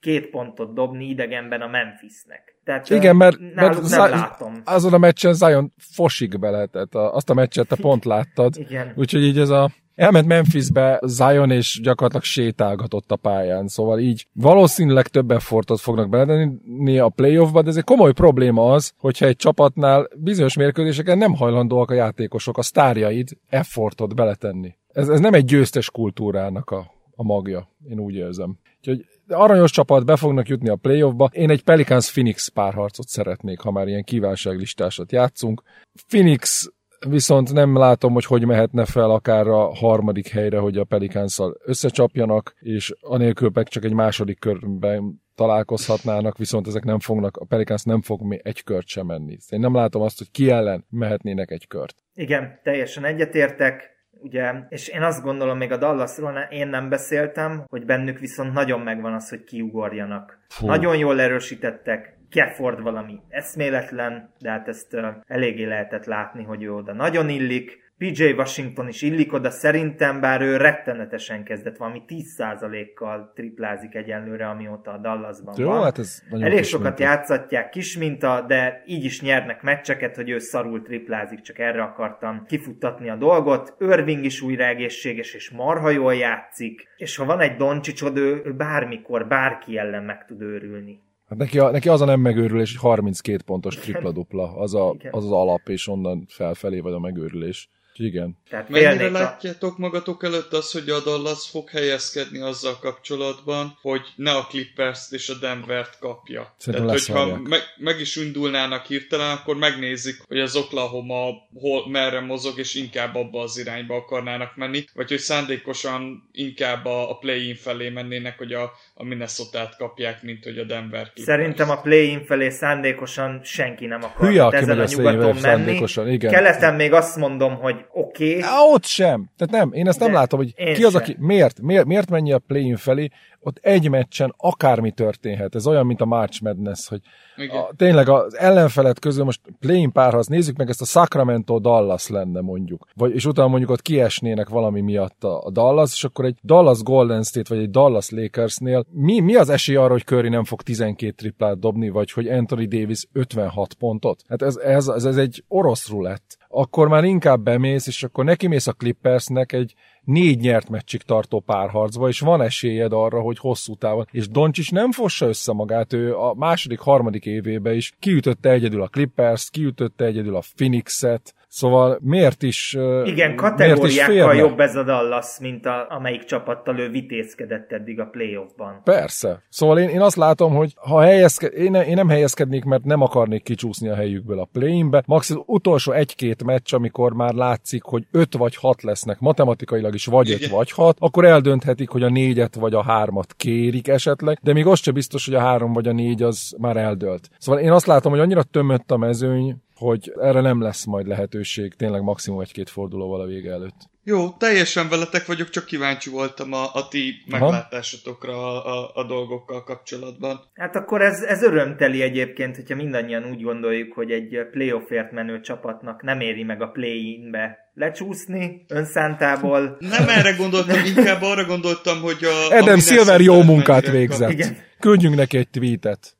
[0.01, 2.55] 92 pontot dobni idegenben a Memphisnek.
[2.63, 4.61] Tehát Igen, mert, mert nem Zá- látom.
[4.65, 6.95] azon a meccsen Zion fosig belehetett.
[6.95, 8.55] A- Azt a meccset te pont láttad.
[8.57, 8.93] Igen.
[8.95, 15.07] Úgyhogy így ez a elment Memphisbe Zion és gyakorlatilag sétálgatott a pályán, szóval így valószínűleg
[15.07, 20.07] több effortot fognak beletenni a playoffba, de ez egy komoly probléma az, hogyha egy csapatnál
[20.17, 24.75] bizonyos mérkőzéseken nem hajlandóak a játékosok, a sztárjaid effortot beletenni.
[24.93, 28.57] Ez, ez nem egy győztes kultúrának a, a magja, én úgy érzem.
[28.77, 31.29] Úgyhogy aranyos csapat be fognak jutni a playoffba.
[31.33, 35.61] Én egy Pelicans-Phoenix párharcot szeretnék, ha már ilyen kívánságlistásat játszunk.
[36.07, 36.71] Phoenix
[37.09, 42.55] viszont nem látom, hogy hogy mehetne fel akár a harmadik helyre, hogy a pelicans összecsapjanak,
[42.59, 48.01] és anélkül meg csak egy második körben találkozhatnának, viszont ezek nem fognak, a Pelicans nem
[48.01, 49.37] fog még egy kört sem menni.
[49.49, 51.95] Én nem látom azt, hogy ki ellen mehetnének egy kört.
[52.13, 53.89] Igen, teljesen egyetértek.
[54.23, 58.79] Ugye, és én azt gondolom, még a Dallasról én nem beszéltem, hogy bennük viszont nagyon
[58.79, 60.39] megvan az, hogy kiugorjanak.
[60.49, 60.67] Fú.
[60.67, 66.73] Nagyon jól erősítettek, Kefford valami eszméletlen, de hát ezt uh, eléggé lehetett látni, hogy ő
[66.73, 67.90] oda nagyon illik.
[68.01, 74.91] PJ Washington is illik oda szerintem, bár ő rettenetesen kezdett, valami 10%-kal triplázik egyenlőre, amióta
[74.91, 75.83] a Dallasban Jó, van.
[75.83, 77.03] hát ez Elég sokat minta.
[77.03, 82.45] játszatják kis minta, de így is nyernek meccseket, hogy ő szarul triplázik, csak erre akartam
[82.47, 83.75] kifuttatni a dolgot.
[83.79, 88.53] Irving is újra egészséges és marha jól játszik, és ha van egy Doncsicsod, ő, ő
[88.53, 90.99] bármikor, bárki ellen meg tud őrülni.
[91.27, 95.25] Hát neki, a, neki az a nem megőrülés, hogy 32 pontos tripla-dupla, az, a, az
[95.25, 97.69] az alap, és onnan felfelé vagy a megőrülés.
[98.03, 98.37] Igen.
[98.49, 104.31] Tehát Mennyire látjátok magatok előtt az, hogy a Dallas fog helyezkedni azzal kapcsolatban, hogy ne
[104.31, 106.55] a Clippers és a Denvert kapja.
[106.57, 112.19] Szerintem Tehát, hogyha meg, meg is indulnának hirtelen, akkor megnézik, hogy az Oklahoma hol, merre
[112.19, 117.55] mozog, és inkább abba az irányba akarnának menni, vagy hogy szándékosan inkább a, a play-in
[117.55, 121.25] felé mennének, hogy a, a Minnesota-t kapják, mint hogy a Denver Clippers.
[121.25, 125.39] Szerintem a play-in felé szándékosan senki nem akar Hülye, ezen a nyugaton menni.
[125.39, 126.31] szándékosan, igen.
[126.31, 129.29] Keleten még azt mondom, hogy oké, okay, ott sem.
[129.37, 132.35] Tehát nem, én ezt nem De látom, hogy ki az, aki, miért, miért, miért menje
[132.35, 133.09] a play felé,
[133.43, 135.55] ott egy meccsen akármi történhet.
[135.55, 137.01] Ez olyan, mint a March Madness, hogy
[137.37, 137.57] Igen.
[137.57, 142.41] a, tényleg az ellenfelet közül most play-in párharc, nézzük meg ezt a Sacramento Dallas lenne
[142.41, 146.37] mondjuk, vagy, és utána mondjuk ott kiesnének valami miatt a, a Dallas, és akkor egy
[146.43, 150.43] Dallas Golden State, vagy egy Dallas Lakersnél mi, mi az esély arra, hogy Curry nem
[150.43, 154.23] fog 12 triplát dobni, vagy hogy Anthony Davis 56 pontot?
[154.27, 156.37] Hát ez, ez, ez, ez egy orosz rulett.
[156.53, 161.39] Akkor már inkább bemész, és akkor neki mész a Clippersnek egy négy nyert meccsig tartó
[161.39, 164.07] párharcba, és van esélyed arra, hogy hosszú távon.
[164.11, 168.87] És Doncsics nem fossa össze magát, ő a második, harmadik évébe is kiütötte egyedül a
[168.87, 174.33] Clippers, kiütötte egyedül a Phoenixet, Szóval miért is igen, miért is kategóriákkal félne?
[174.33, 178.81] jobb ez a Dallas, mint a, amelyik csapattal ő vitézkedett eddig a playoffban.
[178.83, 179.43] Persze.
[179.49, 183.43] Szóval én, én azt látom, hogy ha helyezke, én, én nem helyezkednék, mert nem akarnék
[183.43, 185.03] kicsúszni a helyükből a play-inbe.
[185.05, 190.31] Maximum utolsó egy-két meccs, amikor már látszik, hogy öt vagy hat lesznek, matematikailag is vagy
[190.31, 194.65] öt vagy hat, akkor eldönthetik, hogy a négyet vagy a hármat kérik esetleg, de még
[194.65, 197.29] az sem biztos, hogy a három vagy a négy az már eldölt.
[197.37, 201.73] Szóval én azt látom, hogy annyira tömött a mezőny, hogy erre nem lesz majd lehetőség,
[201.73, 203.89] tényleg maximum egy-két fordulóval a vége előtt.
[204.03, 207.43] Jó, teljesen veletek vagyok, csak kíváncsi voltam a, a ti Aha.
[207.43, 210.39] meglátásotokra a, a, a dolgokkal kapcsolatban.
[210.53, 216.03] Hát akkor ez, ez örömteli egyébként, hogyha mindannyian úgy gondoljuk, hogy egy playoffért menő csapatnak
[216.03, 219.77] nem éri meg a play-inbe lecsúszni önszántából.
[219.79, 222.27] Nem erre gondoltam, inkább arra gondoltam, hogy a...
[222.27, 224.29] a Adam Minnesota Silver jó munkát végzett.
[224.29, 224.57] Igen.
[224.79, 226.15] Küldjünk neki egy tweetet.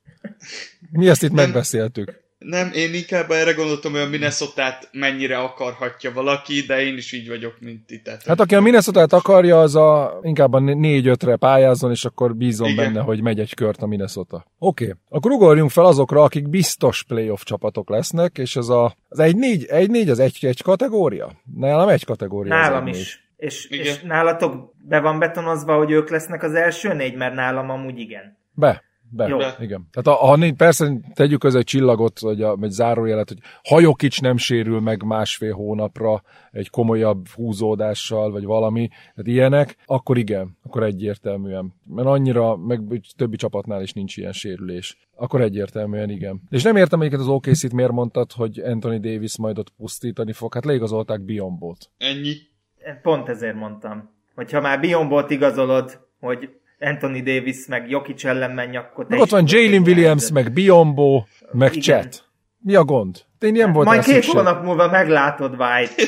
[0.92, 2.21] Mi ezt itt megbeszéltük.
[2.46, 7.28] Nem, én inkább erre gondoltam, hogy a minnesota mennyire akarhatja valaki, de én is így
[7.28, 8.02] vagyok, mint ti.
[8.02, 12.68] Tehát, Hát aki a minnesota akarja, az a inkább a négy-ötre pályázzon, és akkor bízom
[12.68, 12.86] Igen.
[12.86, 14.46] benne, hogy megy egy kört a Minnesota.
[14.60, 14.96] Oké, okay.
[15.10, 19.66] akkor ugorjunk fel azokra, akik biztos playoff csapatok lesznek, és ez a, az egy négy,
[19.66, 21.32] egy négy az egy, egy kategória?
[21.56, 22.54] Nálam egy kategória.
[22.54, 23.30] Nálam is.
[23.38, 23.86] És, Igen.
[23.86, 28.38] és nálatok be van betonozva, hogy ők lesznek az első négy, mert nálam amúgy igen.
[28.54, 28.84] Be.
[29.14, 29.28] Be.
[29.28, 29.38] Jó.
[29.38, 29.56] Be.
[29.60, 29.88] Igen.
[29.92, 34.22] Tehát a, ha négy, persze tegyük közé egy csillagot, vagy a, egy zárójelet, hogy Hajokics
[34.22, 36.22] nem sérül meg másfél hónapra
[36.52, 41.74] egy komolyabb húzódással, vagy valami, tehát ilyenek, akkor igen, akkor egyértelműen.
[41.88, 42.82] Mert annyira, meg
[43.18, 44.98] többi csapatnál is nincs ilyen sérülés.
[45.16, 46.42] Akkor egyértelműen igen.
[46.50, 50.54] És nem értem egyiket az OKC-t, miért mondtad, hogy Anthony Davis majd ott pusztítani fog.
[50.54, 51.90] Hát leigazolták Biombót.
[51.98, 52.34] Ennyi.
[53.02, 54.10] Pont ezért mondtam.
[54.36, 56.50] Hogyha már Bionbolt igazolod, hogy
[56.82, 61.76] Anthony Davis meg Jokic ellen menj, akkor te ott van Jalen Williams, meg Biombo, meg
[61.76, 61.82] Igen.
[61.82, 62.24] Chet.
[62.64, 63.18] Mi a gond?
[63.40, 64.34] Én nem volt Majd két szükség.
[64.34, 66.04] hónap múlva meglátod White.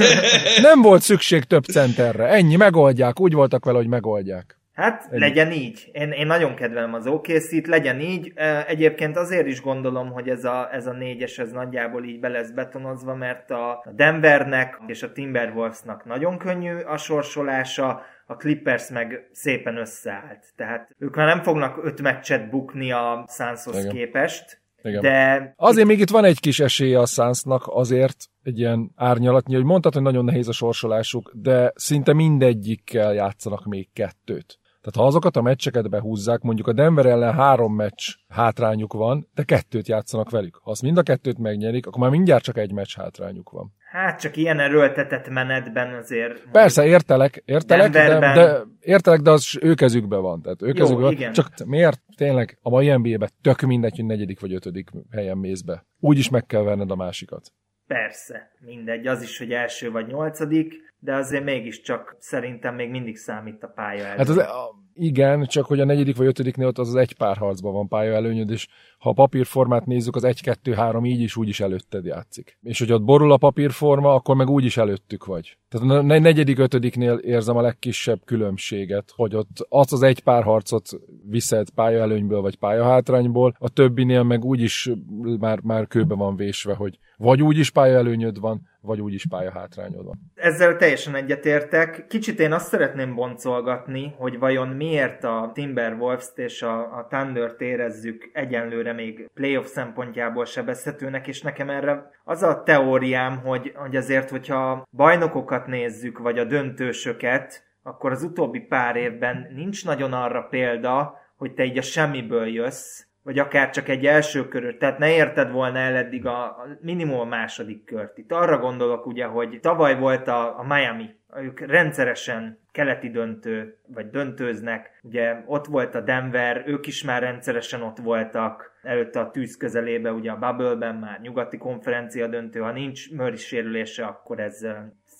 [0.68, 2.26] Nem volt szükség több centerre.
[2.26, 3.20] Ennyi, megoldják.
[3.20, 4.56] Úgy voltak vele, hogy megoldják.
[4.72, 5.20] Hát Ennyi.
[5.20, 5.88] legyen így.
[5.92, 8.32] Én, én nagyon kedvelem az OKC-t, legyen így.
[8.66, 12.50] Egyébként azért is gondolom, hogy ez a, ez a négyes ez nagyjából így be lesz
[12.50, 19.76] betonozva, mert a Denvernek és a Timberwolvesnak nagyon könnyű a sorsolása, a Clippers meg szépen
[19.76, 20.44] összeállt.
[20.56, 25.02] Tehát ők már nem fognak öt meccset bukni a Sunshoz képest, Igen.
[25.02, 29.64] de Azért még itt van egy kis esélye a Sunsnak azért egy ilyen árnyalatnyi, hogy
[29.64, 34.58] mondtad, hogy nagyon nehéz a sorsolásuk, de szinte mindegyikkel játszanak még kettőt.
[34.82, 39.42] Tehát ha azokat a meccseket behúzzák, mondjuk a Denver ellen három meccs hátrányuk van, de
[39.42, 40.60] kettőt játszanak velük.
[40.62, 43.72] Ha azt mind a kettőt megnyerik, akkor már mindjárt csak egy meccs hátrányuk van.
[43.90, 46.50] hát csak ilyen erőltetett menetben azért...
[46.52, 50.42] Persze, értelek, értelek, de, Denverben- de, értelek, de az ő kezükben van.
[50.42, 51.12] Tehát ő Jó, kezükben van.
[51.12, 51.32] igen.
[51.32, 55.86] Csak miért tényleg a mai NBA-ben tök mindegy, hogy negyedik vagy ötödik helyen mész be.
[56.00, 57.52] Úgyis meg kell venned a másikat.
[57.86, 63.62] Persze, mindegy, az is, hogy első vagy nyolcadik, de azért mégiscsak szerintem még mindig számít
[63.62, 64.18] a pálya előtt.
[64.18, 64.46] Hát az,
[64.94, 68.50] igen, csak hogy a negyedik vagy ötödiknél ott az, az egy pár harcban van pályaelőnyöd,
[68.50, 68.68] és
[69.02, 72.58] ha a papírformát nézzük, az 1-2-3 így is úgy is előtted játszik.
[72.62, 75.56] És hogy ott borul a papírforma, akkor meg úgy is előttük vagy.
[75.68, 80.88] Tehát a negyedik, ötödiknél érzem a legkisebb különbséget, hogy ott az az egy pár harcot
[81.28, 84.90] viszed pályaelőnyből vagy pályahátrányból, a többinél meg úgy is
[85.38, 90.32] már, már kőbe van vésve, hogy vagy úgy is pályaelőnyöd van, vagy úgyis pályahátrányod van.
[90.34, 92.06] Ezzel teljesen egyetértek.
[92.08, 98.30] Kicsit én azt szeretném boncolgatni, hogy vajon miért a Timberwolves-t és a, a Thunder-t érezzük
[98.32, 104.86] egyenlőre még playoff szempontjából sebezhetőnek, és nekem erre az a teóriám, hogy, hogy azért, hogyha
[104.90, 111.54] bajnokokat nézzük, vagy a döntősöket, akkor az utóbbi pár évben nincs nagyon arra példa, hogy
[111.54, 115.78] te így a semmiből jössz, vagy akár csak egy első köröt, tehát ne érted volna
[115.78, 118.18] el eddig a, minimum a második kört.
[118.18, 124.10] Itt arra gondolok ugye, hogy tavaly volt a, a Miami, ők rendszeresen keleti döntő, vagy
[124.10, 124.98] döntőznek.
[125.02, 130.12] Ugye ott volt a Denver, ők is már rendszeresen ott voltak, előtte a tűz közelébe,
[130.12, 134.66] ugye a Bubble-ben már nyugati konferencia döntő, ha nincs Murray sérülése, akkor ez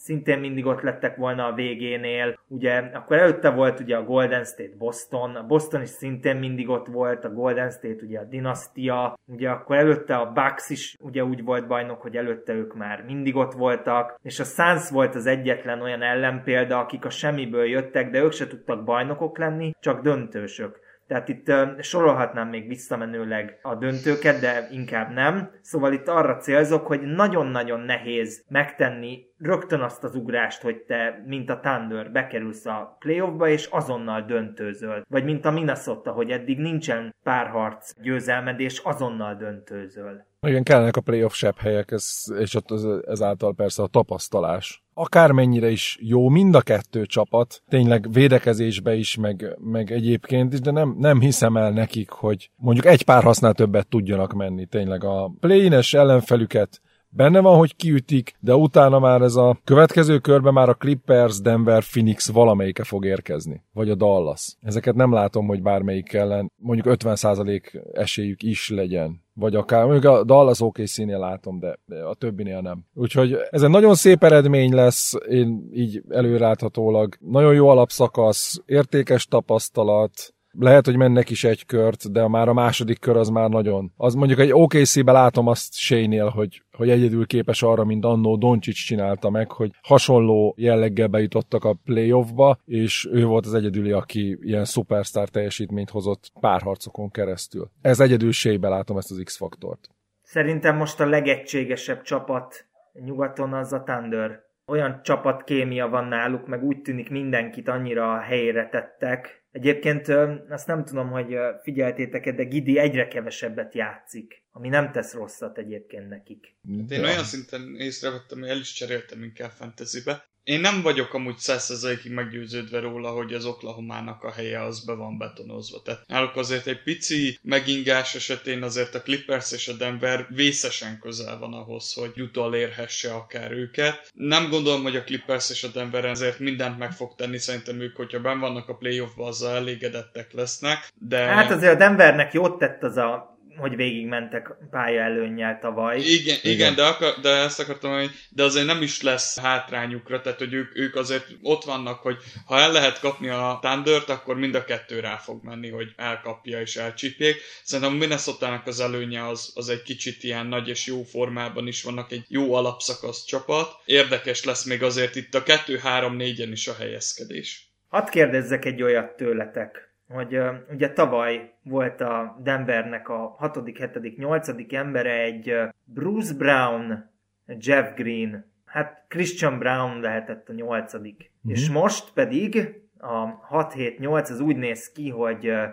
[0.03, 2.39] szintén mindig ott lettek volna a végénél.
[2.49, 6.87] Ugye akkor előtte volt ugye a Golden State Boston, a Boston is szintén mindig ott
[6.87, 11.45] volt, a Golden State ugye a dinasztia, ugye akkor előtte a Bucks is ugye úgy
[11.45, 15.83] volt bajnok, hogy előtte ők már mindig ott voltak, és a Suns volt az egyetlen
[15.83, 20.81] olyan ellenpélda, akik a semmiből jöttek, de ők se tudtak bajnokok lenni, csak döntősök.
[21.13, 25.51] Tehát itt sorolhatnám még visszamenőleg a döntőket, de inkább nem.
[25.61, 31.51] Szóval itt arra célzok, hogy nagyon-nagyon nehéz megtenni rögtön azt az ugrást, hogy te, mint
[31.51, 35.03] a Thunder, bekerülsz a playoffba, és azonnal döntőzöl.
[35.09, 40.27] Vagy mint a Minnesota, hogy eddig nincsen párharc győzelmed, és azonnal döntőzöl.
[40.47, 44.82] Igen, kellenek a playoff helyek, ez, és ott ez, ezáltal persze a tapasztalás.
[44.95, 50.71] Akármennyire is jó mind a kettő csapat, tényleg védekezésbe is, meg, meg egyébként is, de
[50.71, 54.67] nem, nem hiszem el nekik, hogy mondjuk egy pár használ többet tudjanak menni.
[54.67, 56.81] Tényleg a play ellenfelüket
[57.15, 61.85] Benne van, hogy kiütik, de utána már ez a következő körben már a Clippers, Denver,
[61.85, 63.63] Phoenix valamelyike fog érkezni.
[63.73, 64.57] Vagy a Dallas.
[64.61, 69.23] Ezeket nem látom, hogy bármelyik ellen mondjuk 50% esélyük is legyen.
[69.35, 72.85] Vagy akár, mondjuk a Dallas okc látom, de, de a többinél nem.
[72.95, 77.17] Úgyhogy ez egy nagyon szép eredmény lesz, én így előráthatólag.
[77.21, 82.99] Nagyon jó alapszakasz, értékes tapasztalat, lehet, hogy mennek is egy kört, de már a második
[82.99, 83.93] kör az már nagyon.
[83.97, 88.87] Az mondjuk egy OKC-be látom azt Shane-nél, hogy, hogy egyedül képes arra, mint annó Doncsics
[88.87, 94.65] csinálta meg, hogy hasonló jelleggel bejutottak a playoffba, és ő volt az egyedüli, aki ilyen
[94.65, 97.71] szupersztár teljesítményt hozott pár harcokon keresztül.
[97.83, 99.89] Ez egyedül Shea-be látom ezt az X-faktort.
[100.23, 102.67] Szerintem most a legegységesebb csapat
[103.05, 104.41] nyugaton az a Thunder.
[104.67, 110.09] Olyan csapatkémia van náluk, meg úgy tűnik mindenkit annyira a helyére tettek, Egyébként
[110.49, 116.09] azt nem tudom, hogy figyeltétek de Gidi egyre kevesebbet játszik, ami nem tesz rosszat egyébként
[116.09, 116.55] nekik.
[116.61, 121.39] De én olyan szinten észrevettem, hogy el is cseréltem inkább fantasybe, én nem vagyok amúgy
[121.39, 125.83] százszerzalékig meggyőződve róla, hogy az Oklahomának a helye az be van betonozva.
[125.83, 131.39] Tehát náluk azért egy pici megingás esetén azért a Clippers és a Denver vészesen közel
[131.39, 134.11] van ahhoz, hogy jutól érhesse akár őket.
[134.15, 137.97] Nem gondolom, hogy a Clippers és a Denver azért mindent meg fog tenni, szerintem ők,
[137.97, 140.93] hogyha ben vannak a playoffba, azzal elégedettek lesznek.
[140.95, 141.19] De...
[141.19, 145.99] Hát azért a Denvernek jót tett az a hogy végigmentek pálya előnnyel tavaly.
[145.99, 150.21] Igen, igen, igen de, akar, de ezt akartam, hogy de azért nem is lesz hátrányukra,
[150.21, 154.37] tehát hogy ők, ők azért ott vannak, hogy ha el lehet kapni a thunder akkor
[154.37, 157.37] mind a kettő rá fog menni, hogy elkapja és elcsípjék.
[157.63, 161.83] Szerintem a minnesota az előnye az, az egy kicsit ilyen nagy és jó formában is
[161.83, 163.69] vannak, egy jó alapszakasz csapat.
[163.85, 167.71] Érdekes lesz még azért itt a 2-3-4-en is a helyezkedés.
[167.89, 174.17] Hadd kérdezzek egy olyat tőletek hogy uh, ugye tavaly volt a Denvernek a 6., 7.,
[174.17, 174.73] 8.
[174.73, 177.11] embere egy uh, Bruce Brown,
[177.47, 180.97] Jeff Green, hát Christian Brown lehetett a 8.
[180.97, 181.11] Mm-hmm.
[181.47, 185.65] És most pedig a 6-7-8 az úgy néz ki, hogy uh,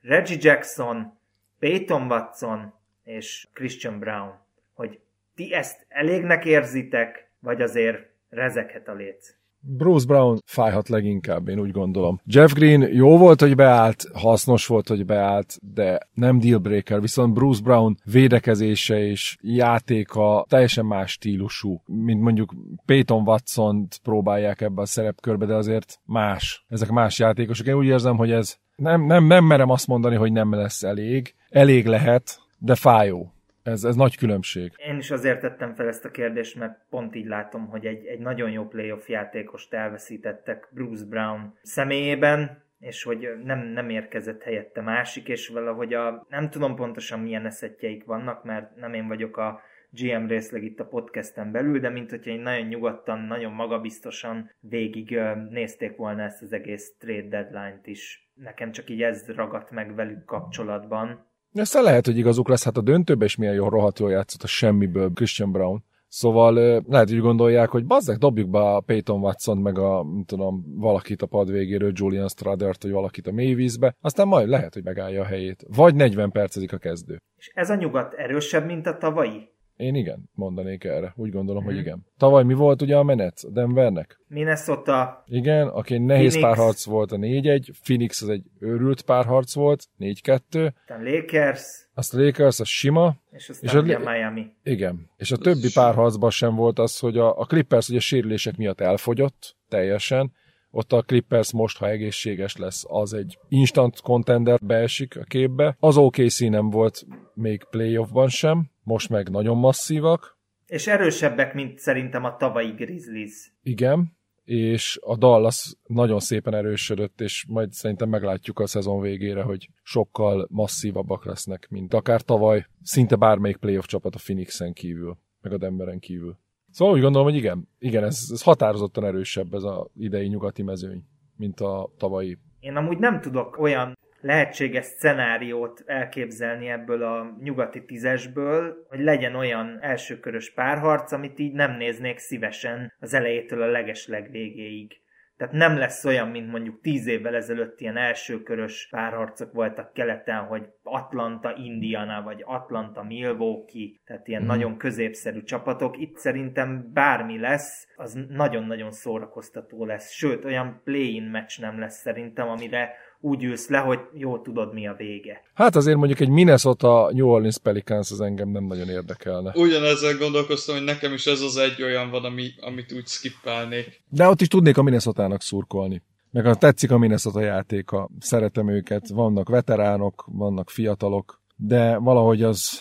[0.00, 1.18] Reggie Jackson,
[1.58, 4.38] Peyton Watson és Christian Brown.
[4.74, 5.00] Hogy
[5.34, 9.34] ti ezt elégnek érzitek, vagy azért rezekhet a léc?
[9.60, 12.20] Bruce Brown fájhat leginkább, én úgy gondolom.
[12.24, 17.62] Jeff Green jó volt, hogy beállt, hasznos volt, hogy beállt, de nem dealbreaker, viszont Bruce
[17.62, 25.46] Brown védekezése és játéka teljesen más stílusú, mint mondjuk Peyton watson próbálják ebbe a szerepkörbe,
[25.46, 26.64] de azért más.
[26.68, 27.66] Ezek más játékosok.
[27.66, 31.34] Én úgy érzem, hogy ez nem, nem, nem merem azt mondani, hogy nem lesz elég.
[31.48, 33.35] Elég lehet, de fájó.
[33.66, 34.72] Ez, ez nagy különbség.
[34.76, 38.18] Én is azért tettem fel ezt a kérdést, mert pont így látom, hogy egy, egy
[38.18, 42.64] nagyon jó playoff játékost elveszítettek Bruce Brown személyében.
[42.78, 48.04] és hogy nem, nem érkezett helyette másik, és valahogy a, nem tudom pontosan milyen eszetjeik
[48.04, 49.60] vannak, mert nem én vagyok a
[49.90, 55.18] GM részleg itt a podcasten belül, de mint hogyha én nagyon nyugodtan, nagyon magabiztosan végig
[55.50, 58.30] nézték volna ezt az egész trade deadline-t is.
[58.34, 61.34] Nekem csak így ez ragadt meg velük kapcsolatban.
[61.60, 64.46] Aztán lehet, hogy igazuk lesz, hát a döntőben is milyen jól rohadt jól játszott a
[64.46, 65.84] semmiből Christian Brown.
[66.08, 70.64] Szóval lehet, hogy gondolják, hogy bazzek, dobjuk be a Peyton watson meg a, nem tudom,
[70.76, 75.20] valakit a pad végéről, Julian Stradert, vagy valakit a mélyvízbe, aztán majd lehet, hogy megállja
[75.20, 75.64] a helyét.
[75.68, 77.18] Vagy 40 percezik a kezdő.
[77.36, 79.48] És ez a nyugat erősebb, mint a tavalyi?
[79.76, 81.12] Én igen, mondanék erre.
[81.16, 81.72] Úgy gondolom, hmm.
[81.72, 81.86] hogy mhm.
[81.86, 82.06] igen.
[82.18, 84.20] Tavaly mi volt ugye a menet a Denvernek?
[84.28, 85.22] Minnesota.
[85.26, 86.56] Igen, aki nehéz Phoenix.
[86.56, 90.72] párharc volt a 4-1, Phoenix az egy őrült párharc volt, 4-2.
[90.80, 91.88] Aztán Lakers.
[91.94, 93.16] Azt a Lakers, az sima.
[93.30, 94.46] És aztán és a, a Miami.
[94.62, 98.80] Igen, és a többi párharcban sem volt az, hogy a, a Clippers ugye sérülések miatt
[98.80, 100.32] elfogyott teljesen,
[100.76, 105.76] ott a Clippers most, ha egészséges lesz, az egy instant contender beesik a képbe.
[105.80, 110.38] Az OKC nem volt még playoffban sem, most meg nagyon masszívak.
[110.66, 113.52] És erősebbek, mint szerintem a tavalyi Grizzlies.
[113.62, 119.68] Igen, és a Dallas nagyon szépen erősödött, és majd szerintem meglátjuk a szezon végére, hogy
[119.82, 125.58] sokkal masszívabbak lesznek, mint akár tavaly szinte bármelyik playoff csapat a Phoenixen kívül, meg a
[125.58, 126.38] Denveren kívül.
[126.76, 131.02] Szóval úgy gondolom, hogy igen, igen ez, ez határozottan erősebb ez a idei nyugati mezőny,
[131.36, 132.38] mint a tavalyi.
[132.60, 139.78] Én amúgy nem tudok olyan lehetséges szenáriót elképzelni ebből a nyugati tízesből, hogy legyen olyan
[139.80, 145.00] elsőkörös párharc, amit így nem néznék szívesen az elejétől a leges legvégéig.
[145.36, 150.68] Tehát nem lesz olyan, mint mondjuk tíz évvel ezelőtt ilyen elsőkörös párharcok voltak keleten, hogy
[150.82, 154.46] Atlanta, Indiana, vagy Atlanta, Milwaukee, tehát ilyen mm.
[154.46, 155.98] nagyon középszerű csapatok.
[155.98, 160.10] Itt szerintem bármi lesz, az nagyon-nagyon szórakoztató lesz.
[160.10, 164.86] Sőt, olyan play-in meccs nem lesz szerintem, amire úgy ülsz le, hogy jó tudod, mi
[164.86, 165.42] a vége.
[165.54, 169.52] Hát azért mondjuk egy Minnesota New Orleans Pelicans az engem nem nagyon érdekelne.
[169.54, 174.02] Ugyanezzel gondolkoztam, hogy nekem is ez az egy olyan van, ami, amit úgy skippelnék.
[174.08, 176.02] De ott is tudnék a Minnesota-nak szurkolni.
[176.30, 182.80] Meg a tetszik a Minnesota játéka, szeretem őket, vannak veteránok, vannak fiatalok, de valahogy az,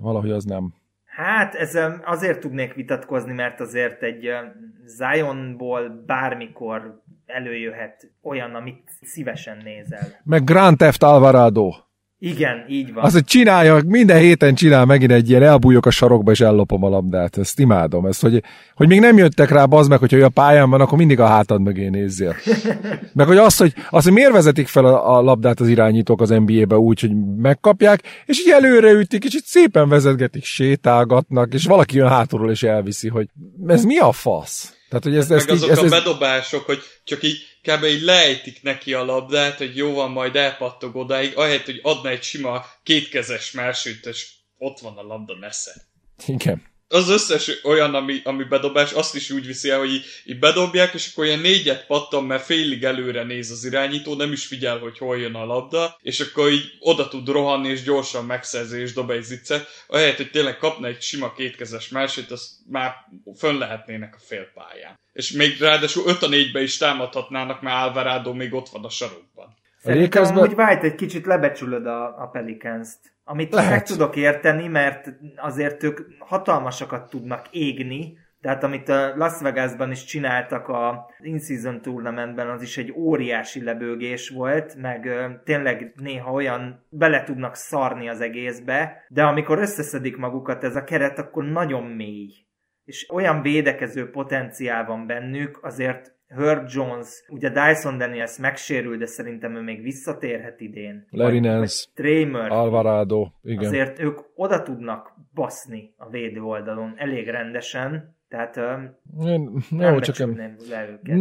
[0.00, 0.74] valahogy az nem.
[1.04, 4.28] Hát ez azért tudnék vitatkozni, mert azért egy
[4.84, 10.20] Zionból bármikor előjöhet olyan, amit szívesen nézel.
[10.24, 11.85] Meg Grand Theft Alvarado.
[12.18, 13.04] Igen, így van.
[13.04, 16.88] Az, hogy csinálja, minden héten csinál megint egy ilyen, elbújok a sarokba és ellopom a
[16.88, 17.38] labdát.
[17.38, 18.06] Ezt imádom.
[18.06, 18.42] Ezt, hogy,
[18.74, 21.60] hogy még nem jöttek rá, bazd meg, hogy a pályán van, akkor mindig a hátad
[21.60, 22.34] mögé nézzél.
[23.12, 26.28] meg hogy azt, hogy, azt, hogy miért vezetik fel a, a labdát az irányítók az
[26.28, 31.96] NBA-be úgy, hogy megkapják, és így előre ütik, és így szépen vezetgetik, sétálgatnak, és valaki
[31.96, 33.28] jön hátulról és elviszi, hogy
[33.66, 34.76] ez mi a fasz?
[34.88, 37.84] Tehát, hogy ez, ez meg azok ez, ez, a bedobások, hogy csak így kb.
[37.84, 42.22] így lejtik neki a labdát, hogy jó van, majd elpattog odáig, ahelyett, hogy adna egy
[42.22, 45.72] sima kétkezes mersőt, és ott van a labda nesze.
[46.26, 50.38] Igen az összes olyan, ami, ami bedobás, azt is úgy viszi el, hogy így, így
[50.38, 54.78] bedobják, és akkor ilyen négyet pattan, mert félig előre néz az irányító, nem is figyel,
[54.78, 58.92] hogy hol jön a labda, és akkor így oda tud rohanni, és gyorsan megszerzi, és
[58.92, 59.68] dob egy ziccet.
[59.86, 62.94] Ahelyett, hogy tényleg kapna egy sima kétkezes másét, azt már
[63.38, 64.98] fönn lehetnének a félpályán.
[65.12, 69.56] És még ráadásul 5 a 4-be is támadhatnának, mert Alvarado még ott van a sarokban.
[69.82, 73.15] Szerintem, hogy White egy kicsit lebecsülöd a, a Pelicans-t.
[73.28, 73.70] Amit Lehet.
[73.70, 80.04] meg tudok érteni, mert azért ők hatalmasakat tudnak égni, tehát amit a Las Vegasban is
[80.04, 86.86] csináltak a In-Season Tournamentben, az is egy óriási lebőgés volt, meg ö, tényleg néha olyan
[86.88, 92.30] bele tudnak szarni az egészbe, de amikor összeszedik magukat ez a keret, akkor nagyon mély.
[92.84, 99.56] És olyan védekező potenciál van bennük, azért Herb Jones, ugye Dyson Daniels megsérül, de szerintem
[99.56, 101.06] ő még visszatérhet idén.
[101.10, 103.64] Larry Nance, Tramer, Alvarado, igen.
[103.64, 108.56] Azért ők oda tudnak baszni a védő oldalon elég rendesen, tehát
[109.24, 111.18] Én, nem jó, csak nem, le őket.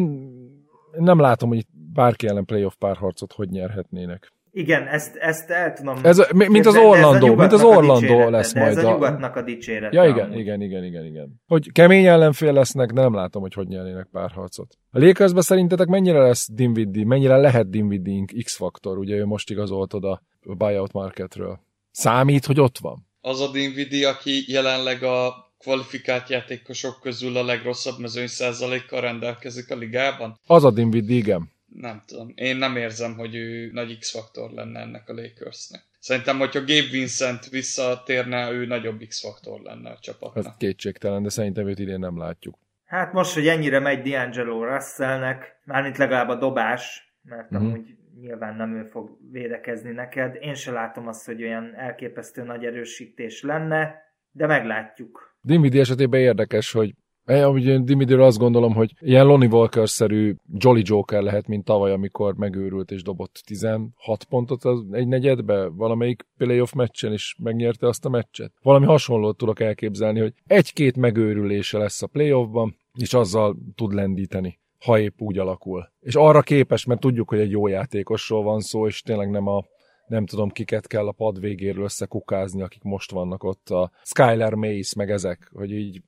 [0.91, 4.32] Nem látom, hogy bárki ellen playoff párharcot hogy nyerhetnének.
[4.58, 5.97] Igen, ezt, ezt el tudom...
[6.03, 8.78] Ez, a, mint az Orlandó, mint az Orlandó lesz de majd.
[8.78, 9.93] ez a nyugatnak a dicséret.
[9.93, 11.41] Ja, igen, igen, igen, igen, igen.
[11.47, 14.78] Hogy kemény ellenfél lesznek, nem látom, hogy hogy nyernének párharcot.
[14.91, 20.22] A Lakersben szerintetek mennyire lesz Dinwiddie, mennyire lehet Dinwiddie X-faktor, ugye ő most igazolt oda
[20.45, 21.60] a buyout marketről.
[21.91, 23.08] Számít, hogy ott van?
[23.22, 29.76] Az a Dinwiddie, aki jelenleg a kvalifikált játékosok közül a legrosszabb mezőny százalékkal rendelkezik a
[29.76, 30.39] ligában?
[30.47, 32.32] Az a Dinwiddie, igen nem tudom.
[32.36, 35.82] Én nem érzem, hogy ő nagy X-faktor lenne ennek a Lakersnek.
[35.99, 40.45] Szerintem, hogyha Gabe Vincent visszatérne, ő nagyobb X-faktor lenne a csapatnak.
[40.45, 42.57] Ez kétségtelen, de szerintem őt idén nem látjuk.
[42.86, 47.67] Hát most, hogy ennyire megy D'Angelo Russellnek, mármint legalább a dobás, mert uh-huh.
[47.67, 50.38] amúgy nyilván nem ő fog védekezni neked.
[50.39, 53.95] Én se látom azt, hogy olyan elképesztő nagy erősítés lenne,
[54.32, 55.38] de meglátjuk.
[55.41, 56.93] Dinwiddie esetében érdekes, hogy
[57.26, 62.91] én Dimidiről azt gondolom, hogy ilyen Lonnie Walker-szerű Jolly Joker lehet, mint tavaly, amikor megőrült
[62.91, 63.91] és dobott 16
[64.30, 68.51] pontot az egy negyedbe valamelyik playoff meccsen, és megnyerte azt a meccset.
[68.61, 74.99] Valami hasonlót tudok elképzelni, hogy egy-két megőrülése lesz a playoffban, és azzal tud lendíteni ha
[74.99, 75.91] épp úgy alakul.
[75.99, 79.65] És arra képes, mert tudjuk, hogy egy jó játékosról van szó, és tényleg nem a
[80.07, 84.93] nem tudom, kiket kell a pad végéről összekukázni, akik most vannak ott, a Skyler Mace,
[84.97, 86.01] meg ezek, hogy így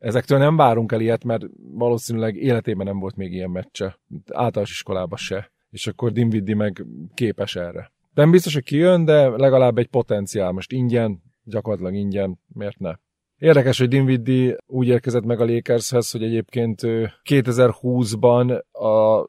[0.00, 3.98] ezektől nem várunk el ilyet, mert valószínűleg életében nem volt még ilyen meccse.
[4.32, 5.52] Általános iskolában se.
[5.70, 7.92] És akkor Dinwiddie meg képes erre.
[8.14, 10.52] Nem biztos, hogy kijön, de legalább egy potenciál.
[10.52, 12.92] Most ingyen, gyakorlatilag ingyen, miért ne?
[13.38, 16.80] Érdekes, hogy Dinwiddie úgy érkezett meg a Lakershez, hogy egyébként
[17.28, 19.28] 2020-ban a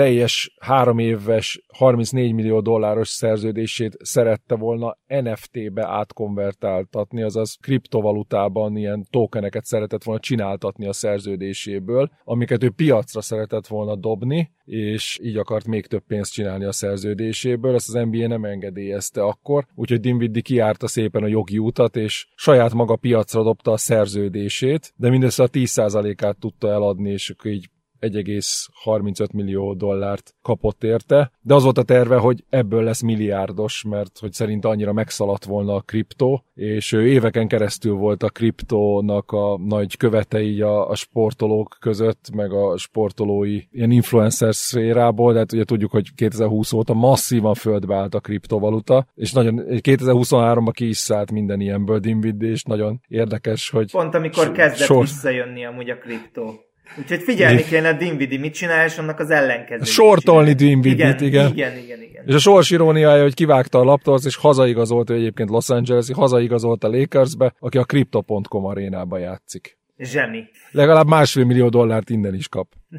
[0.00, 9.64] teljes három éves 34 millió dolláros szerződését szerette volna NFT-be átkonvertáltatni, azaz kriptovalutában ilyen tokeneket
[9.64, 15.86] szeretett volna csináltatni a szerződéséből, amiket ő piacra szeretett volna dobni, és így akart még
[15.86, 17.74] több pénzt csinálni a szerződéséből.
[17.74, 22.72] Ezt az NBA nem engedélyezte akkor, úgyhogy Dinwiddie kiárta szépen a jogi utat, és saját
[22.72, 27.68] maga piacra dobta a szerződését, de mindössze a 10%-át tudta eladni, és akkor így
[28.00, 34.18] 1,35 millió dollárt kapott érte, de az volt a terve, hogy ebből lesz milliárdos, mert
[34.18, 39.58] hogy szerint annyira megszaladt volna a kriptó, és ő éveken keresztül volt a kriptónak a
[39.58, 45.52] nagy követe így a, a sportolók között, meg a sportolói ilyen influencer szférából, de hát
[45.52, 50.96] ugye tudjuk, hogy 2020 óta masszívan földbe állt a kriptovaluta, és nagyon 2023-ban ki is
[50.96, 53.90] szállt minden ilyenből Dinwiddie, és nagyon érdekes, hogy...
[53.90, 55.00] Pont amikor kezdett sor...
[55.00, 56.69] visszajönni amúgy a kriptó.
[56.98, 59.86] Úgyhogy figyelni kéne a Dinvidi mit csinál, és annak az ellenkezőjét.
[59.86, 61.52] Sortolni Dinvidit, igen, igen.
[61.52, 62.24] Igen, igen, igen.
[62.26, 66.84] És a sors iróniája, hogy kivágta a laptort, és hazaigazolt ő egyébként Los Angeles-i, hazaigazolt
[66.84, 69.78] a Lakersbe, aki a Crypto.com arénába játszik.
[69.98, 70.48] Zseni.
[70.70, 72.68] Legalább másfél millió dollárt innen is kap.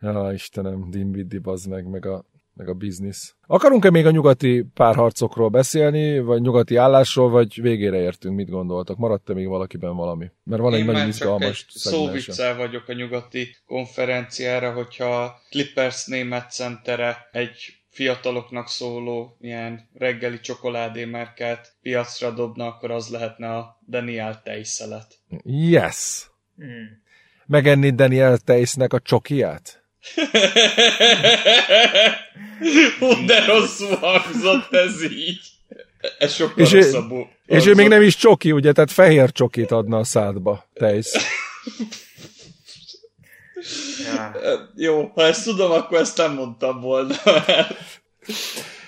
[0.00, 2.24] Ja, Istenem, Dinvidi, bazd meg, meg a
[2.56, 3.34] meg a biznisz.
[3.46, 8.96] Akarunk-e még a nyugati párharcokról beszélni, vagy nyugati állásról, vagy végére értünk, mit gondoltak?
[8.96, 10.30] Maradt-e még valakiben valami?
[10.42, 17.28] Mert van Én egy nagyon izgalmas szóviccel vagyok a nyugati konferenciára, hogyha Clippers német centere
[17.32, 25.14] egy fiataloknak szóló ilyen reggeli csokoládémerket piacra dobna, akkor az lehetne a Daniel Teisszelet.
[25.44, 26.30] Yes!
[26.62, 26.84] Mm.
[27.46, 29.85] Megenni Daniel Teissnek a csokiát?
[32.98, 35.40] Hú, de rosszul hangzott ez így.
[36.18, 37.28] Ez sokkal és rosszabbul.
[37.46, 38.72] Ő, és ő még nem is csoki, ugye?
[38.72, 41.14] Tehát fehér csokit adna a szádba, tejsz.
[44.04, 44.32] ja.
[44.74, 47.14] Jó, ha ezt tudom, akkor ezt nem mondtam volna.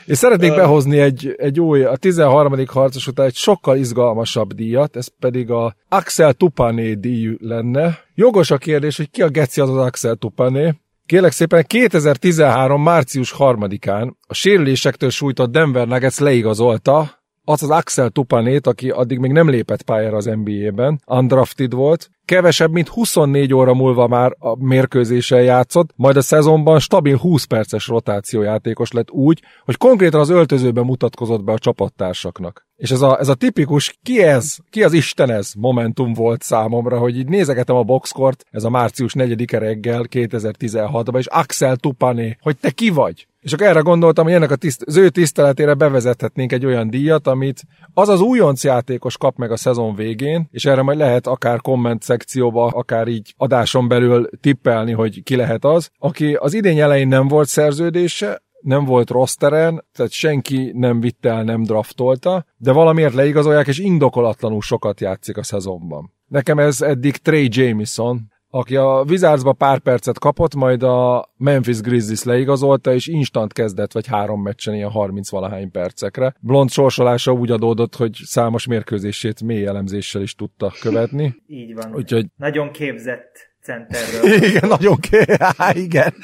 [0.08, 2.66] És szeretnék behozni egy, egy új, a 13.
[2.66, 7.98] harcos után egy sokkal izgalmasabb díjat, ez pedig a Axel Tupané díj lenne.
[8.14, 10.74] Jogos a kérdés, hogy ki a geci az az Axel Tupané.
[11.08, 12.82] Kérlek szépen 2013.
[12.82, 19.32] március 3-án a sérülésektől sújtott Denver Nuggets leigazolta az az Axel Tupanét, aki addig még
[19.32, 25.42] nem lépett pályára az NBA-ben, undrafted volt, kevesebb, mint 24 óra múlva már a mérkőzésen
[25.42, 31.44] játszott, majd a szezonban stabil 20 perces rotációjátékos lett úgy, hogy konkrétan az öltözőben mutatkozott
[31.44, 32.67] be a csapattársaknak.
[32.78, 36.98] És ez a, ez a tipikus, ki ez, ki az Isten ez momentum volt számomra,
[36.98, 42.56] hogy így nézegetem a boxkort, ez a március 4 reggel 2016-ban, és Axel Tupané, hogy
[42.56, 43.26] te ki vagy?
[43.40, 47.26] És akkor erre gondoltam, hogy ennek a tiszt, az ő tiszteletére bevezethetnénk egy olyan díjat,
[47.26, 47.62] amit
[47.94, 52.02] az az újonc játékos kap meg a szezon végén, és erre majd lehet akár komment
[52.02, 57.28] szekcióba, akár így adáson belül tippelni, hogy ki lehet az, aki az idény elején nem
[57.28, 63.66] volt szerződése, nem volt rosteren, tehát senki nem vitte el, nem draftolta, de valamiért leigazolják,
[63.66, 66.12] és indokolatlanul sokat játszik a szezonban.
[66.26, 72.22] Nekem ez eddig Trey Jamison, aki a Wizardsba pár percet kapott, majd a Memphis Grizzlies
[72.22, 76.34] leigazolta, és instant kezdett, vagy három meccsen ilyen 30 valahány percekre.
[76.40, 81.34] Blond sorsolása úgy adódott, hogy számos mérkőzését mély elemzéssel is tudta követni.
[81.46, 81.94] Így van.
[81.94, 82.26] Úgyhogy...
[82.36, 84.32] Nagyon képzett centerről.
[84.48, 85.24] Igen, nagyon ké...
[85.58, 86.14] Há, igen.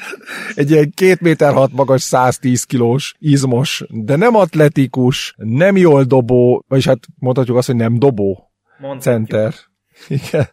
[0.55, 6.63] Egy ilyen két méter hat magas, 110 kilós, izmos, de nem atletikus, nem jól dobó,
[6.67, 9.01] vagyis hát mondhatjuk azt, hogy nem dobó Mondhatjuk.
[9.01, 9.53] center.
[10.07, 10.47] Igen.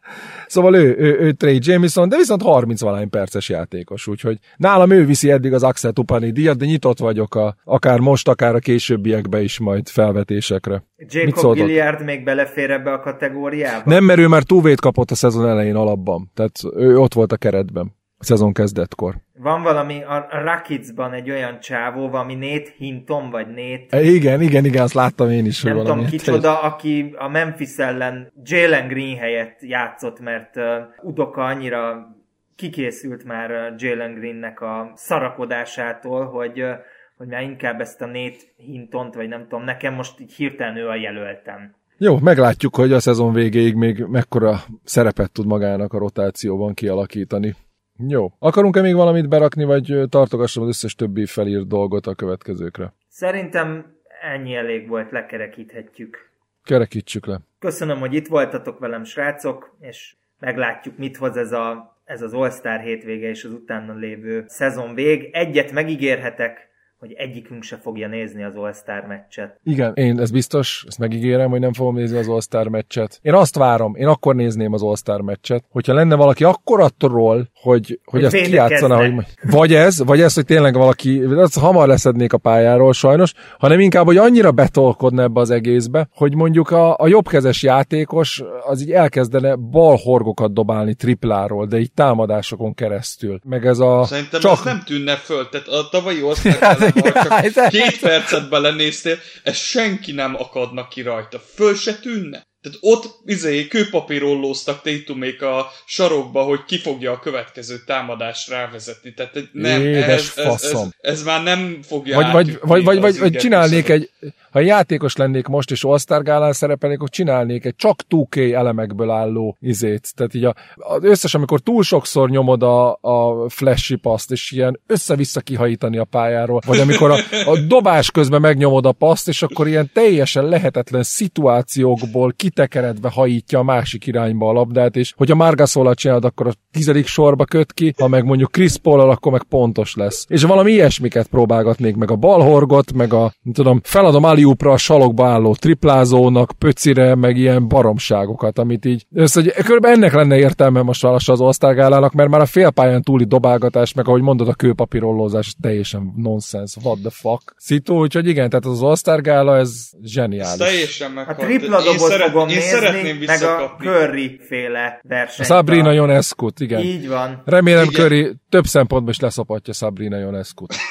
[0.46, 5.04] Szóval ő, ő, ő Trey Jameson, de viszont 30 valány perces játékos, úgyhogy nálam ő
[5.04, 9.42] viszi eddig az Axel Tupani díjat, de nyitott vagyok a, akár most, akár a későbbiekbe
[9.42, 10.84] is majd felvetésekre.
[11.08, 13.90] Jacob Gilliard még belefér ebbe a kategóriába?
[13.90, 17.36] Nem, mert ő már túvét kapott a szezon elején alapban, tehát ő ott volt a
[17.36, 18.00] keretben.
[18.22, 19.14] A szezon kezdetkor.
[19.38, 23.96] Van valami a Rakitzban egy olyan csávó, valami Nate Hinton, vagy Nate...
[23.96, 28.32] E, igen, igen, igen, azt láttam én is, Nem tudom kicsoda, aki a Memphis ellen
[28.42, 30.64] Jalen Green helyett játszott, mert uh,
[31.02, 32.08] Udoka annyira
[32.56, 36.70] kikészült már uh, Jalen Greennek a szarakodásától, hogy, uh,
[37.16, 40.88] hogy már inkább ezt a Nate Hintont, vagy nem tudom, nekem most így hirtelen ő
[40.88, 41.74] a jelöltem.
[41.98, 47.54] Jó, meglátjuk, hogy a szezon végéig még mekkora szerepet tud magának a rotációban kialakítani.
[47.98, 48.32] Jó.
[48.38, 52.94] Akarunk-e még valamit berakni, vagy tartogassam az összes többi felírt dolgot a következőkre?
[53.08, 56.30] Szerintem ennyi elég volt, lekerekíthetjük.
[56.64, 57.40] Kerekítsük le.
[57.58, 62.80] Köszönöm, hogy itt voltatok velem, srácok, és meglátjuk, mit hoz ez, a, ez az All-Star
[62.80, 65.28] hétvége és az utána lévő szezon vég.
[65.32, 66.68] Egyet megígérhetek,
[67.02, 69.60] hogy egyikünk se fogja nézni az All-Star meccset.
[69.64, 73.18] Igen, én ez biztos, ezt megígérem, hogy nem fogom nézni az All-Star meccset.
[73.22, 77.48] Én azt várom, én akkor nézném az All-Star meccset, hogyha lenne valaki akkor attól, hogy,
[77.54, 82.32] hogy, Hogy ezt kijátszana, hogy vagy ez, vagy ez, hogy tényleg valaki, azt hamar leszednék
[82.32, 87.06] a pályáról sajnos, hanem inkább, hogy annyira betolkodna ebbe az egészbe, hogy mondjuk a, a
[87.06, 93.40] jobbkezes játékos az így elkezdene balhorgokat dobálni tripláról, de így támadásokon keresztül.
[93.44, 94.04] Meg ez a...
[94.04, 94.52] Szerintem csak...
[94.52, 95.48] ez nem tűnne föl.
[95.48, 101.38] Tehát a tavalyi osztályban, csak két percet belenéztél, ez senki nem akadna ki rajta.
[101.54, 102.42] Föl se tűnne.
[102.62, 109.14] Tehát ott izé, kőpapírollóztak Tatumék a sarokba, hogy ki fogja a következő támadást rávezetni.
[109.14, 110.90] Tehát nem, Édes ez, ez, ez, faszom.
[111.00, 114.10] ez, már nem fogja Vagy, vagy, vagy, vagy, vagy, vagy csinálnék egy,
[114.52, 119.56] ha játékos lennék most, és All-Star gálán szerepelnék, akkor csinálnék egy csak 2K elemekből álló
[119.60, 120.12] izét.
[120.14, 124.80] Tehát így a, az összes, amikor túl sokszor nyomod a, a flashy paszt, és ilyen
[124.86, 127.16] össze-vissza kihajítani a pályáról, vagy amikor a,
[127.50, 133.62] a dobás közben megnyomod a paszt, és akkor ilyen teljesen lehetetlen szituációkból kitekeredve hajítja a
[133.62, 138.08] másik irányba a labdát, és hogyha Margasola csinálod, akkor a tizedik sorba köt ki, ha
[138.08, 140.24] meg mondjuk Chris paul akkor meg pontos lesz.
[140.28, 145.26] És valami ilyesmiket próbálgatnék meg a balhorgot, meg a, nem tudom, feladom Aliupra a salokba
[145.26, 151.02] álló triplázónak, pöcire, meg ilyen baromságokat, amit így, össze, hogy körülbelül ennek lenne értelme most
[151.02, 156.12] lassan az osztálygálának, mert már a félpályán túli dobálgatás, meg ahogy mondod, a kőpapírollózás teljesen
[156.16, 157.54] nonsense, what the fuck.
[157.56, 160.66] Szitu, úgyhogy igen, tehát az osztárgála, ez Ez zseniális.
[160.66, 161.38] teljesen A meghalt.
[161.38, 163.76] tripla Én dobot szeret- fogom én szeretném nézni, meg a.
[163.80, 165.48] Curry féle versenyt.
[165.48, 166.80] Sabrina Ionescu-t, igen.
[166.80, 167.42] Így van.
[167.44, 167.94] Remélem Igen.
[168.02, 170.74] Curry több szempontból is leszopatja Sabrina Ionescu-t.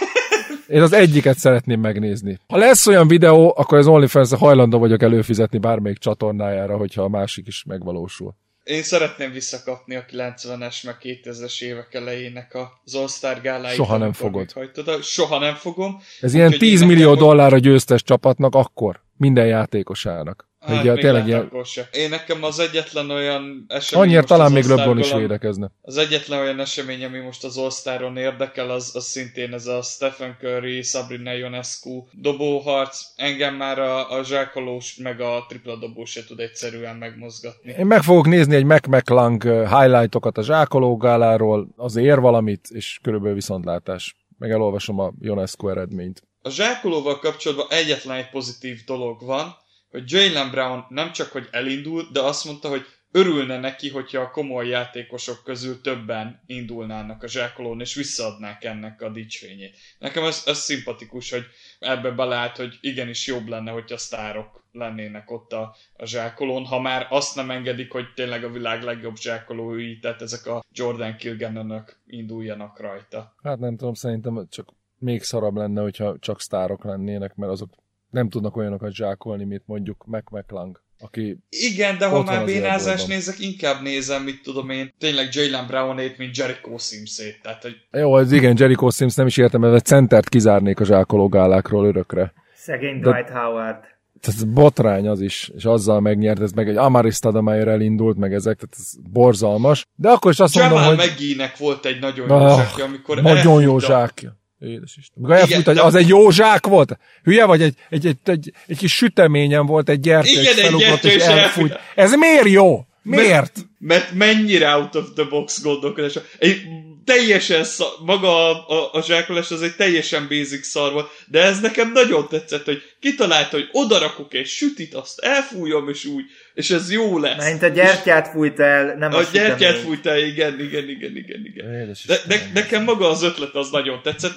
[0.67, 2.37] Én az egyiket szeretném megnézni.
[2.47, 7.47] Ha lesz olyan videó, akkor az OnlyFans hajlandó vagyok előfizetni bármelyik csatornájára, hogyha a másik
[7.47, 8.35] is megvalósul.
[8.63, 13.75] Én szeretném visszakapni a 90-es, meg 2000-es évek elejének az All-Star gáláit.
[13.75, 14.45] Soha nem fogod.
[14.55, 16.01] meghajtod a- Soha nem fogom.
[16.21, 20.49] Ez ilyen Úgyhogy 10 én millió nekem- dollár a győztes csapatnak akkor, minden játékosának.
[20.61, 21.89] Hát, Ugye, tényleg ilyen, se.
[21.91, 25.71] Én nekem az egyetlen olyan esemény annyira talán még LeBron is védekezne.
[25.81, 30.37] Az egyetlen olyan esemény, ami most az All-Staron érdekel, az, az szintén ez a Stephen
[30.39, 33.01] Curry, Sabrina Ionescu dobóharc.
[33.15, 37.75] Engem már a, a zsákolós, meg a tripla dobó se tud egyszerűen megmozgatni.
[37.77, 43.35] Én meg fogok nézni egy Mac McClung highlightokat a zsákológáláról, az ér valamit, és körülbelül
[43.35, 44.15] viszontlátás.
[44.37, 46.23] Meg elolvasom a Ionescu eredményt.
[46.41, 49.55] A zsákolóval kapcsolatban egyetlen egy pozitív dolog van,
[49.91, 54.31] hogy Jalen Brown nem csak, hogy elindult, de azt mondta, hogy örülne neki, hogyha a
[54.31, 59.75] komoly játékosok közül többen indulnának a zsákolón, és visszaadnák ennek a dicsfényét.
[59.99, 61.45] Nekem ez, ez szimpatikus, hogy
[61.79, 67.07] ebbe beleállt, hogy igenis jobb lenne, hogyha sztárok lennének ott a, a zsákolón, ha már
[67.09, 72.79] azt nem engedik, hogy tényleg a világ legjobb zsákolói, tehát ezek a Jordan Kilgannonök induljanak
[72.79, 73.35] rajta.
[73.43, 77.69] Hát nem tudom, szerintem csak még szarabb lenne, hogyha csak sztárok lennének, mert azok
[78.11, 82.87] nem tudnak olyanokat zsákolni, mint mondjuk Mac McClung, aki Igen, de ha már az bénázás
[82.91, 83.15] élbolban.
[83.15, 87.39] nézek, inkább nézem, mit tudom én, tényleg Jalen Brownét, mint Jericho Simsét.
[87.41, 90.83] Tehát, hogy Jó, az igen, Jericho Sims nem is értem, mert a centert kizárnék a
[90.85, 92.33] zsákológálákról örökre.
[92.55, 93.79] Szegény De- Dwight Howard.
[94.21, 98.33] Tehát ez botrány az is, és azzal megnyert, ez meg egy Amaris Stoudemire elindult, meg
[98.33, 99.85] ezek, tehát ez borzalmas.
[99.95, 103.21] De akkor is azt mondom, Jamal hogy McGee-nek volt egy nagyon jó Ah, zsákja, amikor
[103.21, 104.39] nagyon jó elfújta- zsákja.
[104.61, 105.45] Édes Isten.
[105.45, 106.97] Igen, hogy de- az egy jó zsák volt?
[107.23, 107.61] Hülye vagy?
[107.61, 111.23] Egy, egy, egy, egy, egy kis süteményen volt egy gyertya, Igen, egy felugrott, gyertya, és
[111.23, 111.79] elfújt.
[111.95, 112.85] Ez miért jó?
[113.03, 113.65] Miért?
[113.79, 116.19] Mert mennyire out of the box gondolkodás.
[116.39, 116.61] Egy
[117.05, 121.59] teljesen szar, maga a, a, a zsákolás az egy teljesen basic szar volt, de ez
[121.59, 126.23] nekem nagyon tetszett, hogy kitalálta, hogy odarakok egy sütit, azt elfújom, és úgy
[126.53, 127.49] és ez jó lesz.
[127.49, 131.41] Mint a gyertyát fújta el, nem a, A gyertyát fújta el, igen, igen, igen, igen,
[131.45, 131.65] igen.
[131.65, 132.51] De, de, Istenem.
[132.53, 134.35] nekem maga az ötlet az nagyon tetszett.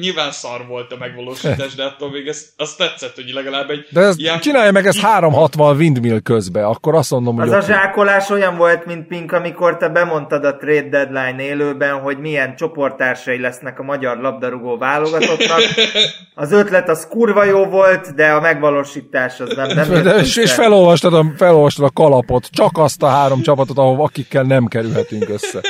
[0.00, 4.00] Nyilván szar volt a megvalósítás, de attól még ez, az tetszett, hogy legalább egy De
[4.00, 4.40] ez, ilyen...
[4.40, 8.86] csinálja meg ezt 360 windmill közbe, akkor azt mondom, hogy Az a zsákolás olyan volt,
[8.86, 14.18] mint Pink, amikor te bemondtad a trade deadline élőben, hogy milyen csoporttársai lesznek a magyar
[14.18, 15.60] labdarúgó válogatottnak.
[16.36, 20.52] Az ötlet az kurva jó volt, de a megvalósítás az nem, nem De, és, és
[20.52, 21.24] felolvastad, a,
[21.54, 25.60] felolvastad a kalapot, csak azt a három csapatot, ahol akikkel nem kerülhetünk össze.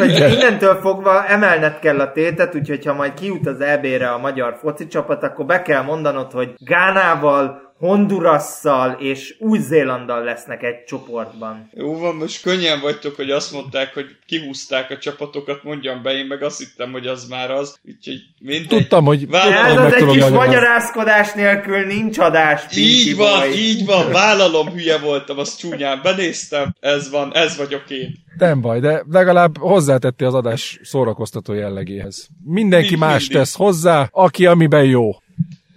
[0.00, 4.56] Úgyhogy innentől fogva emelned kell a tétet, úgyhogy ha majd kijut az EB-re a magyar
[4.60, 11.70] foci csapat, akkor be kell mondanod, hogy Gánával, Hondurasszal és Új-Zélanddal lesznek egy csoportban.
[11.74, 16.26] Jó van, most könnyen vagytok, hogy azt mondták, hogy kihúzták a csapatokat, mondjam be, én
[16.26, 17.78] meg azt hittem, hogy az már az.
[17.84, 18.66] Úgyhogy mindegy.
[18.68, 23.58] Tudtam, hogy, Vállalom, Ez az egy kis magyarázkodás nélkül nincs adás, Így van, boy.
[23.58, 28.14] így van, vállalom, hülye voltam, azt csúnyán benéztem, ez van, ez vagyok én.
[28.38, 32.28] Nem baj, de legalább hozzátetti az adás szórakoztató jellegéhez.
[32.44, 33.36] Mindenki Mind- más mindig.
[33.36, 35.08] tesz hozzá, aki amiben jó.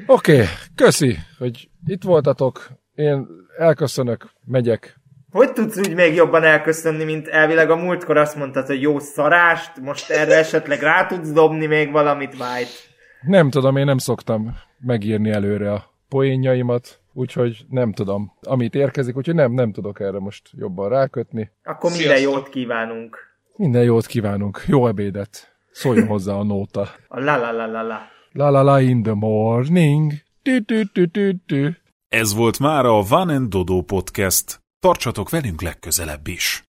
[0.09, 0.45] Oké, okay,
[0.75, 2.69] köszi, hogy itt voltatok.
[2.95, 3.27] Én
[3.57, 4.95] elköszönök, megyek.
[5.31, 9.79] Hogy tudsz úgy még jobban elköszönni, mint elvileg a múltkor azt mondtad, hogy jó szarást,
[9.81, 12.71] most erre esetleg rá tudsz dobni még valamit, White?
[13.21, 19.35] Nem tudom, én nem szoktam megírni előre a poénjaimat, úgyhogy nem tudom, amit érkezik, úgyhogy
[19.35, 21.51] nem, nem tudok erre most jobban rákötni.
[21.63, 22.33] Akkor minden Sziasztok.
[22.33, 23.17] jót kívánunk.
[23.55, 25.55] Minden jót kívánunk, jó ebédet.
[25.71, 26.87] Szóljon hozzá a nóta.
[27.07, 27.99] A la la la la la.
[28.31, 30.11] La la la in the morning.
[32.07, 34.61] Ez volt már a Van and Dodo Podcast.
[34.79, 36.66] Tartsatok velünk legközelebb is!